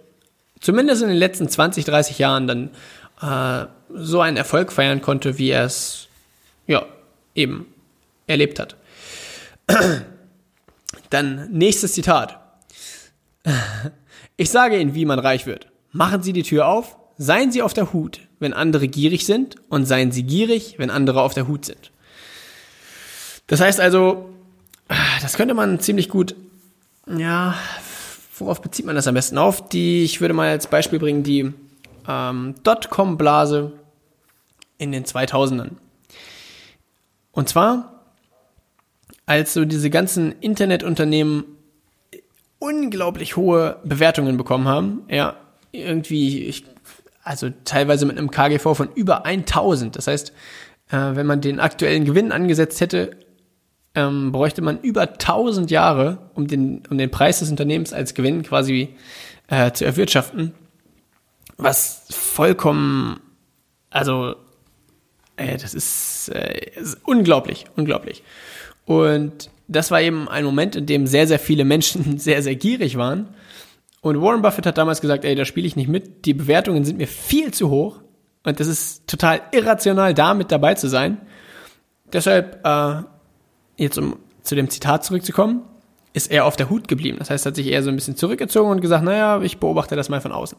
zumindest 0.62 1.02
in 1.02 1.08
den 1.08 1.18
letzten 1.18 1.48
20, 1.48 1.84
30 1.84 2.18
Jahren 2.18 2.46
dann 2.46 2.70
äh, 3.20 3.66
so 3.92 4.22
einen 4.22 4.38
Erfolg 4.38 4.72
feiern 4.72 5.02
konnte, 5.02 5.36
wie 5.36 5.50
er 5.50 5.64
es 5.64 6.08
ja 6.66 6.86
eben 7.34 7.66
erlebt 8.26 8.58
hat. 8.58 8.76
Dann 11.10 11.50
nächstes 11.50 11.92
Zitat. 11.92 12.38
Ich 14.36 14.50
sage 14.50 14.78
Ihnen, 14.78 14.94
wie 14.94 15.04
man 15.04 15.18
reich 15.18 15.46
wird. 15.46 15.66
Machen 15.90 16.22
Sie 16.22 16.32
die 16.32 16.42
Tür 16.42 16.66
auf, 16.68 16.96
seien 17.18 17.52
Sie 17.52 17.60
auf 17.60 17.74
der 17.74 17.92
Hut, 17.92 18.20
wenn 18.38 18.54
andere 18.54 18.88
gierig 18.88 19.26
sind, 19.26 19.56
und 19.68 19.84
seien 19.84 20.10
Sie 20.10 20.22
gierig, 20.22 20.76
wenn 20.78 20.90
andere 20.90 21.20
auf 21.20 21.34
der 21.34 21.46
Hut 21.48 21.66
sind. 21.66 21.90
Das 23.46 23.60
heißt 23.60 23.80
also, 23.80 24.30
das 25.20 25.34
könnte 25.36 25.54
man 25.54 25.80
ziemlich 25.80 26.08
gut, 26.08 26.34
ja, 27.06 27.54
worauf 28.38 28.62
bezieht 28.62 28.86
man 28.86 28.96
das 28.96 29.06
am 29.06 29.14
besten 29.14 29.38
auf? 29.38 29.68
Die, 29.68 30.04
ich 30.04 30.20
würde 30.20 30.34
mal 30.34 30.48
als 30.48 30.66
Beispiel 30.66 30.98
bringen, 30.98 31.22
die 31.22 31.52
ähm, 32.08 32.54
Dotcom-Blase 32.62 33.72
in 34.78 34.92
den 34.92 35.04
2000ern. 35.04 35.72
Und 37.32 37.48
zwar, 37.48 38.04
als 39.26 39.54
so 39.54 39.64
diese 39.64 39.90
ganzen 39.90 40.32
Internetunternehmen 40.40 41.44
unglaublich 42.58 43.36
hohe 43.36 43.78
Bewertungen 43.84 44.36
bekommen 44.36 44.68
haben, 44.68 45.02
ja, 45.08 45.36
irgendwie, 45.72 46.44
ich, 46.44 46.64
also 47.24 47.48
teilweise 47.64 48.06
mit 48.06 48.18
einem 48.18 48.30
KGV 48.30 48.74
von 48.74 48.90
über 48.94 49.24
1000. 49.24 49.96
Das 49.96 50.06
heißt, 50.06 50.32
äh, 50.90 50.96
wenn 51.14 51.26
man 51.26 51.40
den 51.40 51.60
aktuellen 51.60 52.04
Gewinn 52.04 52.30
angesetzt 52.30 52.80
hätte, 52.80 53.16
ähm, 53.94 54.32
bräuchte 54.32 54.62
man 54.62 54.80
über 54.80 55.02
1000 55.02 55.70
Jahre, 55.70 56.18
um 56.34 56.46
den, 56.46 56.82
um 56.88 56.98
den 56.98 57.10
Preis 57.10 57.40
des 57.40 57.50
Unternehmens 57.50 57.92
als 57.92 58.14
Gewinn 58.14 58.42
quasi 58.42 58.94
äh, 59.48 59.72
zu 59.72 59.84
erwirtschaften. 59.84 60.54
Was 61.58 62.06
vollkommen, 62.10 63.20
also, 63.90 64.34
äh, 65.36 65.56
das 65.58 65.74
ist, 65.74 66.30
äh, 66.34 66.70
ist 66.74 66.98
unglaublich, 67.04 67.66
unglaublich. 67.76 68.22
Und 68.86 69.50
das 69.68 69.90
war 69.90 70.00
eben 70.00 70.28
ein 70.28 70.44
Moment, 70.44 70.76
in 70.76 70.86
dem 70.86 71.06
sehr, 71.06 71.26
sehr 71.26 71.38
viele 71.38 71.64
Menschen 71.64 72.18
sehr, 72.18 72.42
sehr 72.42 72.56
gierig 72.56 72.96
waren. 72.96 73.28
Und 74.00 74.20
Warren 74.20 74.42
Buffett 74.42 74.66
hat 74.66 74.78
damals 74.78 75.00
gesagt, 75.00 75.24
ey, 75.24 75.34
da 75.34 75.44
spiele 75.44 75.66
ich 75.66 75.76
nicht 75.76 75.88
mit, 75.88 76.24
die 76.24 76.34
Bewertungen 76.34 76.84
sind 76.84 76.98
mir 76.98 77.06
viel 77.06 77.54
zu 77.54 77.70
hoch 77.70 78.00
und 78.42 78.58
das 78.58 78.66
ist 78.66 79.06
total 79.06 79.40
irrational, 79.52 80.12
da 80.12 80.34
mit 80.34 80.50
dabei 80.50 80.74
zu 80.74 80.88
sein. 80.88 81.18
Deshalb 82.12 82.66
äh, 82.66 83.02
jetzt 83.76 83.98
um 83.98 84.16
zu 84.42 84.54
dem 84.54 84.68
Zitat 84.70 85.04
zurückzukommen, 85.04 85.62
ist 86.12 86.30
er 86.30 86.44
auf 86.44 86.56
der 86.56 86.68
Hut 86.68 86.88
geblieben. 86.88 87.18
Das 87.18 87.30
heißt, 87.30 87.46
er 87.46 87.50
hat 87.50 87.56
sich 87.56 87.66
eher 87.68 87.82
so 87.82 87.88
ein 87.88 87.94
bisschen 87.94 88.16
zurückgezogen 88.16 88.70
und 88.70 88.80
gesagt, 88.80 89.04
naja, 89.04 89.40
ich 89.40 89.58
beobachte 89.58 89.96
das 89.96 90.08
mal 90.08 90.20
von 90.20 90.32
außen. 90.32 90.58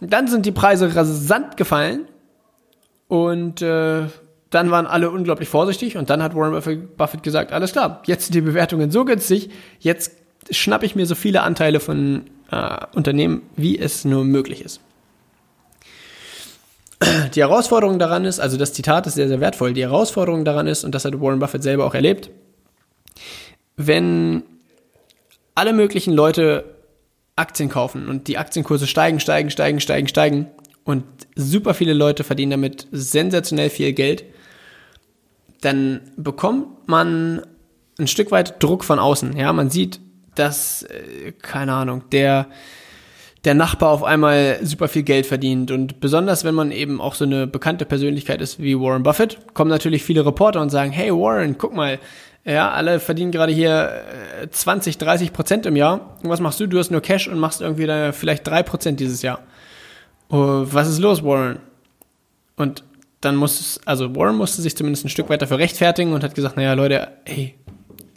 Dann 0.00 0.28
sind 0.28 0.46
die 0.46 0.52
Preise 0.52 0.94
rasant 0.94 1.56
gefallen 1.56 2.06
und 3.08 3.62
äh, 3.62 4.04
dann 4.50 4.70
waren 4.70 4.86
alle 4.86 5.10
unglaublich 5.10 5.48
vorsichtig 5.48 5.96
und 5.96 6.10
dann 6.10 6.22
hat 6.22 6.34
Warren 6.34 6.88
Buffett 6.96 7.22
gesagt, 7.22 7.52
alles 7.52 7.72
klar, 7.72 8.02
jetzt 8.06 8.26
sind 8.26 8.34
die 8.34 8.40
Bewertungen 8.40 8.90
so 8.90 9.04
günstig, 9.04 9.50
jetzt 9.80 10.12
schnappe 10.50 10.86
ich 10.86 10.94
mir 10.94 11.06
so 11.06 11.14
viele 11.14 11.42
Anteile 11.42 11.80
von 11.80 12.24
äh, 12.50 12.76
Unternehmen, 12.94 13.42
wie 13.56 13.78
es 13.78 14.04
nur 14.04 14.24
möglich 14.24 14.62
ist. 14.62 14.80
Die 17.34 17.40
Herausforderung 17.40 17.98
daran 17.98 18.24
ist, 18.24 18.40
also 18.40 18.56
das 18.56 18.72
Zitat 18.72 19.06
ist 19.06 19.14
sehr, 19.14 19.28
sehr 19.28 19.40
wertvoll, 19.40 19.74
die 19.74 19.82
Herausforderung 19.82 20.44
daran 20.44 20.66
ist, 20.66 20.84
und 20.84 20.94
das 20.94 21.04
hat 21.04 21.20
Warren 21.20 21.38
Buffett 21.38 21.62
selber 21.62 21.84
auch 21.84 21.94
erlebt, 21.94 22.30
wenn 23.76 24.42
alle 25.54 25.72
möglichen 25.74 26.14
Leute 26.14 26.76
Aktien 27.36 27.68
kaufen 27.68 28.08
und 28.08 28.28
die 28.28 28.38
Aktienkurse 28.38 28.86
steigen, 28.86 29.20
steigen, 29.20 29.50
steigen, 29.50 29.80
steigen, 29.80 30.08
steigen 30.08 30.46
und 30.84 31.04
super 31.34 31.74
viele 31.74 31.92
Leute 31.92 32.24
verdienen 32.24 32.52
damit 32.52 32.86
sensationell 32.92 33.68
viel 33.68 33.92
Geld, 33.92 34.24
dann 35.60 36.00
bekommt 36.16 36.88
man 36.88 37.42
ein 37.98 38.06
Stück 38.06 38.30
weit 38.30 38.62
Druck 38.62 38.84
von 38.84 38.98
außen. 38.98 39.36
Ja, 39.36 39.52
man 39.52 39.68
sieht, 39.68 40.00
dass, 40.34 40.82
äh, 40.84 41.32
keine 41.32 41.74
Ahnung, 41.74 42.04
der 42.12 42.46
der 43.46 43.54
Nachbar 43.54 43.90
auf 43.90 44.02
einmal 44.02 44.58
super 44.62 44.88
viel 44.88 45.04
Geld 45.04 45.24
verdient. 45.24 45.70
Und 45.70 46.00
besonders 46.00 46.44
wenn 46.44 46.54
man 46.54 46.72
eben 46.72 47.00
auch 47.00 47.14
so 47.14 47.24
eine 47.24 47.46
bekannte 47.46 47.84
Persönlichkeit 47.84 48.40
ist 48.40 48.60
wie 48.60 48.78
Warren 48.78 49.04
Buffett, 49.04 49.38
kommen 49.54 49.70
natürlich 49.70 50.02
viele 50.02 50.26
Reporter 50.26 50.60
und 50.60 50.70
sagen, 50.70 50.90
hey 50.90 51.12
Warren, 51.12 51.56
guck 51.56 51.72
mal, 51.72 52.00
ja, 52.44 52.70
alle 52.70 52.98
verdienen 52.98 53.30
gerade 53.30 53.52
hier 53.52 54.02
20, 54.50 54.96
äh, 54.96 54.98
30 54.98 55.32
Prozent 55.32 55.64
im 55.64 55.76
Jahr. 55.76 56.16
Und 56.22 56.28
was 56.28 56.40
machst 56.40 56.58
du? 56.58 56.66
Du 56.66 56.78
hast 56.78 56.90
nur 56.90 57.00
Cash 57.00 57.28
und 57.28 57.38
machst 57.38 57.60
irgendwie 57.60 57.86
da 57.86 58.10
vielleicht 58.10 58.46
drei 58.46 58.64
Prozent 58.64 58.98
dieses 58.98 59.22
Jahr. 59.22 59.38
Uh, 60.30 60.66
was 60.72 60.88
ist 60.88 60.98
los, 60.98 61.22
Warren? 61.22 61.60
Und 62.56 62.82
dann 63.20 63.36
muss 63.36 63.60
es, 63.60 63.80
also 63.84 64.14
Warren 64.16 64.36
musste 64.36 64.60
sich 64.60 64.76
zumindest 64.76 65.04
ein 65.04 65.08
Stück 65.08 65.28
weit 65.28 65.40
dafür 65.40 65.58
rechtfertigen 65.58 66.12
und 66.12 66.24
hat 66.24 66.34
gesagt, 66.34 66.56
naja, 66.56 66.72
Leute, 66.72 67.08
ey, 67.24 67.54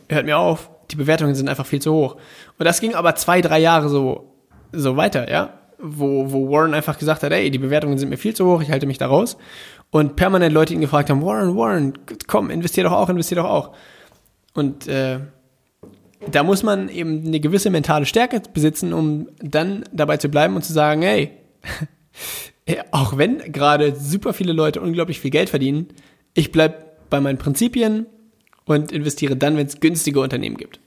hört 0.09 0.25
mir 0.25 0.39
auf, 0.39 0.71
die 0.89 0.95
Bewertungen 0.95 1.35
sind 1.35 1.49
einfach 1.49 1.67
viel 1.67 1.81
zu 1.81 1.93
hoch. 1.93 2.15
Und 2.57 2.65
das 2.65 2.81
ging 2.81 2.95
aber 2.95 3.13
zwei, 3.13 3.41
drei 3.41 3.59
Jahre 3.59 3.89
so, 3.89 4.29
so 4.71 4.97
weiter, 4.97 5.29
ja. 5.29 5.53
Wo, 5.81 6.31
wo 6.31 6.51
Warren 6.51 6.73
einfach 6.73 6.97
gesagt 6.99 7.23
hat, 7.23 7.31
ey, 7.31 7.49
die 7.51 7.57
Bewertungen 7.57 7.97
sind 7.97 8.09
mir 8.09 8.17
viel 8.17 8.35
zu 8.35 8.45
hoch, 8.45 8.61
ich 8.61 8.69
halte 8.69 8.85
mich 8.85 8.97
da 8.97 9.07
raus. 9.07 9.37
Und 9.91 10.17
permanent 10.17 10.53
Leute 10.53 10.73
ihn 10.73 10.81
gefragt 10.81 11.09
haben, 11.09 11.23
Warren, 11.23 11.55
Warren, 11.55 11.93
komm, 12.27 12.49
investier 12.49 12.83
doch 12.83 12.91
auch, 12.91 13.09
investier 13.09 13.37
doch 13.37 13.49
auch. 13.49 13.71
Und 14.53 14.87
äh, 14.87 15.19
da 16.29 16.43
muss 16.43 16.63
man 16.63 16.89
eben 16.89 17.25
eine 17.25 17.39
gewisse 17.39 17.69
mentale 17.69 18.05
Stärke 18.05 18.41
besitzen, 18.53 18.93
um 18.93 19.29
dann 19.39 19.83
dabei 19.91 20.17
zu 20.17 20.29
bleiben 20.29 20.55
und 20.55 20.63
zu 20.63 20.73
sagen, 20.73 21.01
hey, 21.01 21.31
auch 22.91 23.17
wenn 23.17 23.39
gerade 23.51 23.95
super 23.95 24.33
viele 24.33 24.53
Leute 24.53 24.81
unglaublich 24.81 25.19
viel 25.19 25.31
Geld 25.31 25.49
verdienen, 25.49 25.87
ich 26.33 26.51
bleib 26.51 27.09
bei 27.09 27.19
meinen 27.21 27.37
Prinzipien 27.37 28.05
und 28.65 28.91
investiere 28.91 29.35
dann, 29.35 29.57
wenn 29.57 29.65
es 29.65 29.79
günstige 29.79 30.19
Unternehmen 30.19 30.57
gibt. 30.57 30.79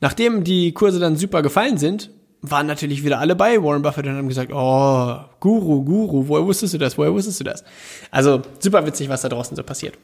Nachdem 0.00 0.44
die 0.44 0.72
Kurse 0.72 0.98
dann 0.98 1.16
super 1.16 1.42
gefallen 1.42 1.78
sind, 1.78 2.10
waren 2.50 2.66
natürlich 2.66 3.04
wieder 3.04 3.18
alle 3.18 3.36
bei 3.36 3.62
Warren 3.62 3.82
Buffett 3.82 4.06
und 4.06 4.16
haben 4.16 4.28
gesagt, 4.28 4.52
oh, 4.52 5.18
Guru, 5.40 5.84
Guru, 5.84 6.28
woher 6.28 6.44
wusstest 6.44 6.74
du 6.74 6.78
das, 6.78 6.96
woher 6.98 7.12
wusstest 7.12 7.40
du 7.40 7.44
das? 7.44 7.64
Also 8.10 8.42
super 8.58 8.86
witzig, 8.86 9.08
was 9.08 9.22
da 9.22 9.28
draußen 9.28 9.56
so 9.56 9.62
passiert. 9.62 9.98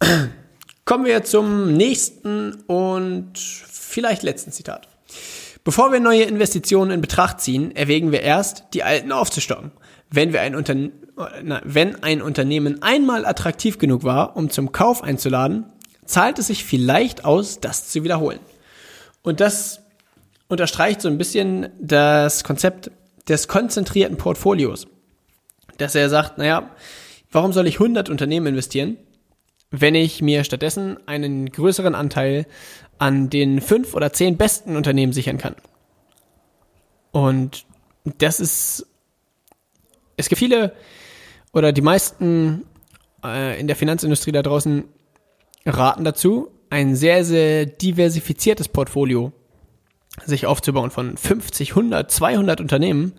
Kommen 0.84 1.04
wir 1.04 1.24
zum 1.24 1.74
nächsten 1.76 2.54
und 2.66 3.38
vielleicht 3.38 4.22
letzten 4.22 4.52
Zitat. 4.52 4.88
Bevor 5.64 5.92
wir 5.92 6.00
neue 6.00 6.22
Investitionen 6.22 6.92
in 6.92 7.00
Betracht 7.00 7.40
ziehen, 7.40 7.74
erwägen 7.76 8.12
wir 8.12 8.22
erst, 8.22 8.64
die 8.72 8.84
alten 8.84 9.12
aufzustocken. 9.12 9.72
Wenn, 10.10 10.32
wir 10.32 10.40
ein 10.40 10.54
Unterne 10.54 10.92
wenn 11.64 12.02
ein 12.02 12.22
Unternehmen 12.22 12.82
einmal 12.82 13.26
attraktiv 13.26 13.78
genug 13.78 14.04
war, 14.04 14.36
um 14.36 14.50
zum 14.50 14.72
Kauf 14.72 15.02
einzuladen, 15.02 15.64
zahlt 16.04 16.38
es 16.38 16.46
sich 16.46 16.64
vielleicht 16.64 17.24
aus, 17.24 17.60
das 17.60 17.88
zu 17.88 18.04
wiederholen. 18.04 18.38
Und 19.22 19.40
das 19.40 19.80
unterstreicht 20.48 21.00
so 21.00 21.08
ein 21.08 21.18
bisschen 21.18 21.68
das 21.80 22.44
Konzept 22.44 22.90
des 23.28 23.48
konzentrierten 23.48 24.16
Portfolios. 24.16 24.86
Dass 25.76 25.94
er 25.94 26.08
sagt, 26.08 26.38
naja, 26.38 26.70
warum 27.30 27.52
soll 27.52 27.66
ich 27.66 27.74
100 27.74 28.08
Unternehmen 28.08 28.46
investieren, 28.46 28.96
wenn 29.70 29.94
ich 29.94 30.22
mir 30.22 30.44
stattdessen 30.44 30.96
einen 31.06 31.50
größeren 31.50 31.94
Anteil 31.94 32.46
an 32.98 33.30
den 33.30 33.60
fünf 33.60 33.94
oder 33.94 34.12
zehn 34.12 34.36
besten 34.36 34.76
Unternehmen 34.76 35.12
sichern 35.12 35.38
kann. 35.38 35.54
Und 37.12 37.64
das 38.18 38.40
ist, 38.40 38.86
es 40.16 40.28
gibt 40.28 40.38
viele 40.38 40.72
oder 41.52 41.72
die 41.72 41.82
meisten 41.82 42.64
äh, 43.24 43.60
in 43.60 43.66
der 43.66 43.76
Finanzindustrie 43.76 44.32
da 44.32 44.42
draußen 44.42 44.84
raten 45.66 46.04
dazu, 46.04 46.50
ein 46.70 46.96
sehr, 46.96 47.24
sehr 47.24 47.66
diversifiziertes 47.66 48.68
Portfolio 48.68 49.32
sich 50.24 50.46
aufzubauen 50.46 50.90
von 50.90 51.16
50, 51.16 51.70
100, 51.70 52.10
200 52.10 52.60
Unternehmen, 52.60 53.12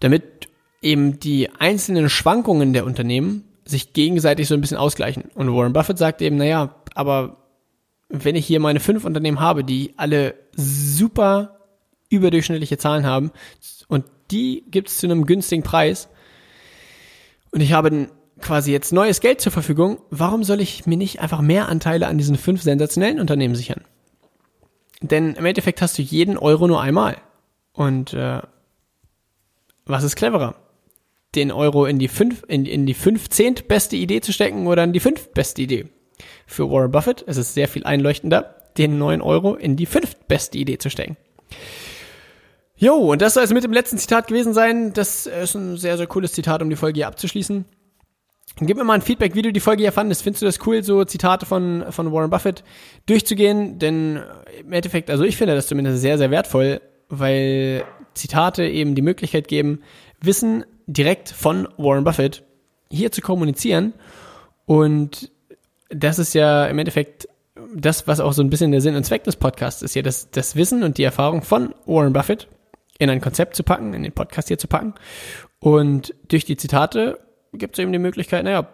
damit 0.00 0.48
eben 0.82 1.18
die 1.18 1.50
einzelnen 1.58 2.10
Schwankungen 2.10 2.72
der 2.72 2.84
Unternehmen 2.84 3.44
sich 3.64 3.92
gegenseitig 3.92 4.48
so 4.48 4.54
ein 4.54 4.60
bisschen 4.60 4.76
ausgleichen. 4.76 5.24
Und 5.34 5.52
Warren 5.52 5.72
Buffett 5.72 5.98
sagt 5.98 6.20
eben, 6.20 6.36
naja, 6.36 6.74
aber 6.94 7.38
wenn 8.08 8.36
ich 8.36 8.46
hier 8.46 8.60
meine 8.60 8.80
fünf 8.80 9.04
Unternehmen 9.04 9.40
habe, 9.40 9.64
die 9.64 9.94
alle 9.96 10.34
super 10.54 11.60
überdurchschnittliche 12.10 12.78
Zahlen 12.78 13.06
haben 13.06 13.32
und 13.88 14.04
die 14.30 14.64
gibt 14.70 14.88
es 14.88 14.98
zu 14.98 15.06
einem 15.06 15.26
günstigen 15.26 15.62
Preis 15.62 16.08
und 17.50 17.60
ich 17.60 17.72
habe 17.72 18.08
quasi 18.40 18.72
jetzt 18.72 18.92
neues 18.92 19.20
Geld 19.20 19.40
zur 19.40 19.52
Verfügung, 19.52 19.98
warum 20.10 20.44
soll 20.44 20.60
ich 20.60 20.86
mir 20.86 20.96
nicht 20.96 21.20
einfach 21.20 21.40
mehr 21.40 21.68
Anteile 21.68 22.06
an 22.08 22.18
diesen 22.18 22.36
fünf 22.36 22.62
sensationellen 22.62 23.20
Unternehmen 23.20 23.54
sichern? 23.54 23.84
Denn 25.10 25.34
im 25.34 25.44
Endeffekt 25.44 25.82
hast 25.82 25.98
du 25.98 26.02
jeden 26.02 26.38
Euro 26.38 26.66
nur 26.66 26.80
einmal. 26.80 27.18
Und 27.74 28.14
äh, 28.14 28.40
was 29.84 30.02
ist 30.02 30.16
cleverer? 30.16 30.54
Den 31.34 31.52
Euro 31.52 31.84
in 31.84 31.98
die 31.98 32.08
fünf, 32.08 32.42
in, 32.48 32.64
in 32.64 32.86
die 32.86 32.94
fünfzehnt 32.94 33.68
beste 33.68 33.96
Idee 33.96 34.20
zu 34.20 34.32
stecken 34.32 34.66
oder 34.66 34.84
in 34.84 34.92
die 34.92 35.00
fünf 35.00 35.28
beste 35.32 35.62
Idee? 35.62 35.88
Für 36.46 36.70
Warren 36.70 36.90
Buffett 36.90 37.20
ist 37.22 37.36
es 37.36 37.52
sehr 37.52 37.68
viel 37.68 37.84
einleuchtender, 37.84 38.54
den 38.78 38.98
neun 38.98 39.20
Euro 39.20 39.54
in 39.54 39.76
die 39.76 39.86
fünftbeste 39.86 40.56
Idee 40.56 40.78
zu 40.78 40.88
stecken. 40.88 41.16
Jo, 42.76 42.94
und 42.94 43.20
das 43.20 43.34
soll 43.34 43.44
es 43.44 43.52
mit 43.52 43.64
dem 43.64 43.72
letzten 43.72 43.98
Zitat 43.98 44.28
gewesen 44.28 44.54
sein. 44.54 44.92
Das 44.94 45.26
ist 45.26 45.54
ein 45.54 45.76
sehr, 45.76 45.96
sehr 45.96 46.06
cooles 46.06 46.32
Zitat, 46.32 46.62
um 46.62 46.70
die 46.70 46.76
Folge 46.76 46.98
hier 46.98 47.08
abzuschließen. 47.08 47.66
Gib 48.60 48.76
mir 48.76 48.84
mal 48.84 48.94
ein 48.94 49.02
Feedback, 49.02 49.34
wie 49.34 49.42
du 49.42 49.52
die 49.52 49.60
Folge 49.60 49.82
hier 49.82 49.92
fandest. 49.92 50.22
Findest 50.22 50.42
du 50.42 50.46
das 50.46 50.64
cool, 50.66 50.84
so 50.84 51.04
Zitate 51.04 51.44
von, 51.44 51.84
von 51.90 52.12
Warren 52.12 52.30
Buffett 52.30 52.62
durchzugehen? 53.06 53.78
Denn 53.80 54.20
im 54.60 54.72
Endeffekt, 54.72 55.10
also 55.10 55.24
ich 55.24 55.36
finde 55.36 55.54
das 55.54 55.66
zumindest 55.66 56.00
sehr, 56.00 56.18
sehr 56.18 56.30
wertvoll, 56.30 56.80
weil 57.08 57.84
Zitate 58.14 58.64
eben 58.64 58.94
die 58.94 59.02
Möglichkeit 59.02 59.48
geben, 59.48 59.80
Wissen 60.20 60.64
direkt 60.86 61.30
von 61.30 61.68
Warren 61.76 62.04
Buffett 62.04 62.44
hier 62.90 63.10
zu 63.10 63.22
kommunizieren. 63.22 63.92
Und 64.66 65.32
das 65.88 66.18
ist 66.20 66.34
ja 66.34 66.66
im 66.66 66.78
Endeffekt 66.78 67.28
das, 67.74 68.06
was 68.06 68.20
auch 68.20 68.32
so 68.32 68.42
ein 68.42 68.50
bisschen 68.50 68.70
der 68.70 68.80
Sinn 68.80 68.94
und 68.94 69.04
Zweck 69.04 69.24
des 69.24 69.36
Podcasts 69.36 69.82
ist, 69.82 69.94
ja 69.94 70.02
das, 70.02 70.30
das 70.30 70.54
Wissen 70.56 70.82
und 70.82 70.98
die 70.98 71.04
Erfahrung 71.04 71.42
von 71.42 71.74
Warren 71.86 72.12
Buffett 72.12 72.48
in 72.98 73.10
ein 73.10 73.20
Konzept 73.20 73.56
zu 73.56 73.64
packen, 73.64 73.94
in 73.94 74.04
den 74.04 74.12
Podcast 74.12 74.48
hier 74.48 74.58
zu 74.58 74.68
packen. 74.68 74.94
Und 75.58 76.14
durch 76.28 76.44
die 76.44 76.56
Zitate 76.56 77.18
gibt 77.58 77.76
es 77.76 77.82
eben 77.82 77.92
die 77.92 77.98
Möglichkeit, 77.98 78.44
naja, 78.44 78.68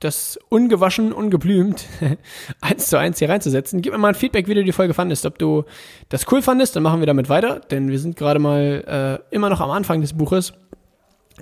das 0.00 0.38
ungewaschen, 0.48 1.12
ungeblümt 1.12 1.86
eins 2.60 2.88
zu 2.88 2.98
eins 2.98 3.18
hier 3.18 3.28
reinzusetzen. 3.28 3.82
Gib 3.82 3.92
mir 3.92 3.98
mal 3.98 4.08
ein 4.08 4.14
Feedback, 4.14 4.48
wie 4.48 4.54
du 4.54 4.64
die 4.64 4.72
Folge 4.72 4.94
fandest. 4.94 5.26
Ob 5.26 5.38
du 5.38 5.64
das 6.08 6.30
cool 6.30 6.42
fandest, 6.42 6.76
dann 6.76 6.82
machen 6.82 7.00
wir 7.00 7.06
damit 7.06 7.28
weiter, 7.28 7.60
denn 7.60 7.90
wir 7.90 7.98
sind 7.98 8.16
gerade 8.16 8.38
mal 8.38 9.22
äh, 9.30 9.34
immer 9.34 9.48
noch 9.48 9.60
am 9.60 9.70
Anfang 9.70 10.00
des 10.00 10.12
Buches. 10.12 10.52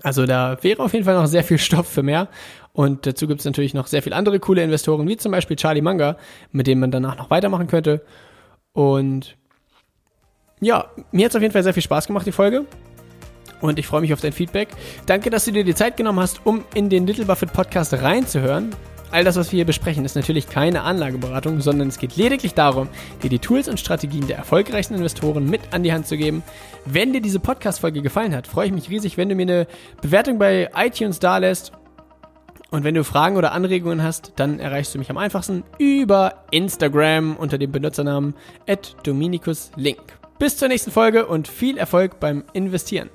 Also 0.03 0.27
da 0.27 0.59
wäre 0.63 0.83
auf 0.83 0.93
jeden 0.93 1.05
Fall 1.05 1.15
noch 1.15 1.27
sehr 1.27 1.45
viel 1.45 1.59
Stoff 1.59 1.89
für 1.89 2.03
mehr. 2.03 2.29
Und 2.73 3.07
dazu 3.07 3.29
gibt 3.29 3.41
es 3.41 3.47
natürlich 3.47 3.75
noch 3.75 3.87
sehr 3.87 4.03
viele 4.03 4.17
andere 4.17 4.41
coole 4.41 4.63
Investoren, 4.63 5.07
wie 5.07 5.17
zum 5.17 5.33
Beispiel 5.33 5.57
Charlie 5.57 5.83
Manga, 5.83 6.17
mit 6.51 6.67
dem 6.67 6.81
man 6.81 6.91
danach 6.91 7.17
noch 7.17 7.31
weitermachen 7.31 7.69
könnte. 7.69 8.03
Und 8.73 9.37
ja, 10.61 10.91
mir 11.13 11.27
hat 11.27 11.31
es 11.31 11.37
auf 11.37 11.43
jeden 11.43 11.53
Fall 11.53 11.63
sehr 11.63 11.75
viel 11.75 11.83
Spaß 11.83 12.07
gemacht, 12.07 12.27
die 12.27 12.33
Folge. 12.33 12.67
Und 13.65 13.79
ich 13.79 13.87
freue 13.87 14.03
mich 14.03 14.13
auf 14.13 14.21
dein 14.21 14.33
Feedback. 14.33 14.69
Danke, 15.07 15.31
dass 15.31 15.47
du 15.47 15.51
dir 15.51 15.65
die 15.65 15.75
Zeit 15.75 15.97
genommen 15.97 16.21
hast, 16.21 16.45
um 16.45 16.67
in 16.75 16.91
den 16.91 17.07
Little 17.07 17.25
Buffett 17.25 17.51
Podcast 17.55 17.95
reinzuhören. 17.95 18.77
All 19.11 19.25
das, 19.25 19.37
was 19.37 19.53
wir 19.53 19.57
hier 19.57 19.65
besprechen, 19.65 20.05
ist 20.05 20.17
natürlich 20.17 20.51
keine 20.51 20.83
Anlageberatung, 20.83 21.63
sondern 21.63 21.89
es 21.89 21.97
geht 21.97 22.15
lediglich 22.15 22.53
darum, 22.53 22.89
dir 23.23 23.31
die 23.31 23.39
Tools 23.39 23.67
und 23.67 23.81
Strategien 23.81 24.27
der 24.27 24.37
erfolgreichsten 24.37 24.97
Investoren 24.97 25.49
mit 25.49 25.63
an 25.73 25.83
die 25.83 25.95
Hand 25.95 26.07
zu 26.07 26.19
geben. 26.19 26.43
Wenn 26.85 27.15
dir 27.15 27.23
diese 27.23 27.41
Podcast-Folge 27.41 28.03
gefallen 28.03 28.37
hat, 28.37 28.47
freue 28.47 28.67
ich 28.67 28.73
mich 28.75 28.91
riesig, 28.91 29.17
wenn 29.17 29.31
du 29.31 29.35
mir 29.35 29.45
eine 29.45 29.67
Bewertung 30.03 30.39
bei 30.39 30.69
iTunes 30.77 31.19
dalässt. 31.19 31.73
Und 32.71 32.85
wenn 32.85 32.95
du 32.95 33.03
Fragen 33.03 33.39
oder 33.39 33.53
Anregungen 33.53 34.03
hast, 34.03 34.35
dann 34.37 34.61
erreichst 34.61 34.95
du 34.95 34.99
mich 34.99 35.09
am 35.09 35.17
einfachsten 35.17 35.65
über 35.79 36.45
Instagram 36.51 37.37
unter 37.37 37.57
dem 37.57 37.73
Benutzernamen 37.73 38.35
@dominikuslink. 39.05 40.03
Bis 40.39 40.59
zur 40.59 40.69
nächsten 40.69 40.91
Folge 40.91 41.25
und 41.25 41.49
viel 41.49 41.79
Erfolg 41.79 42.21
beim 42.21 42.45
Investieren. 42.53 43.09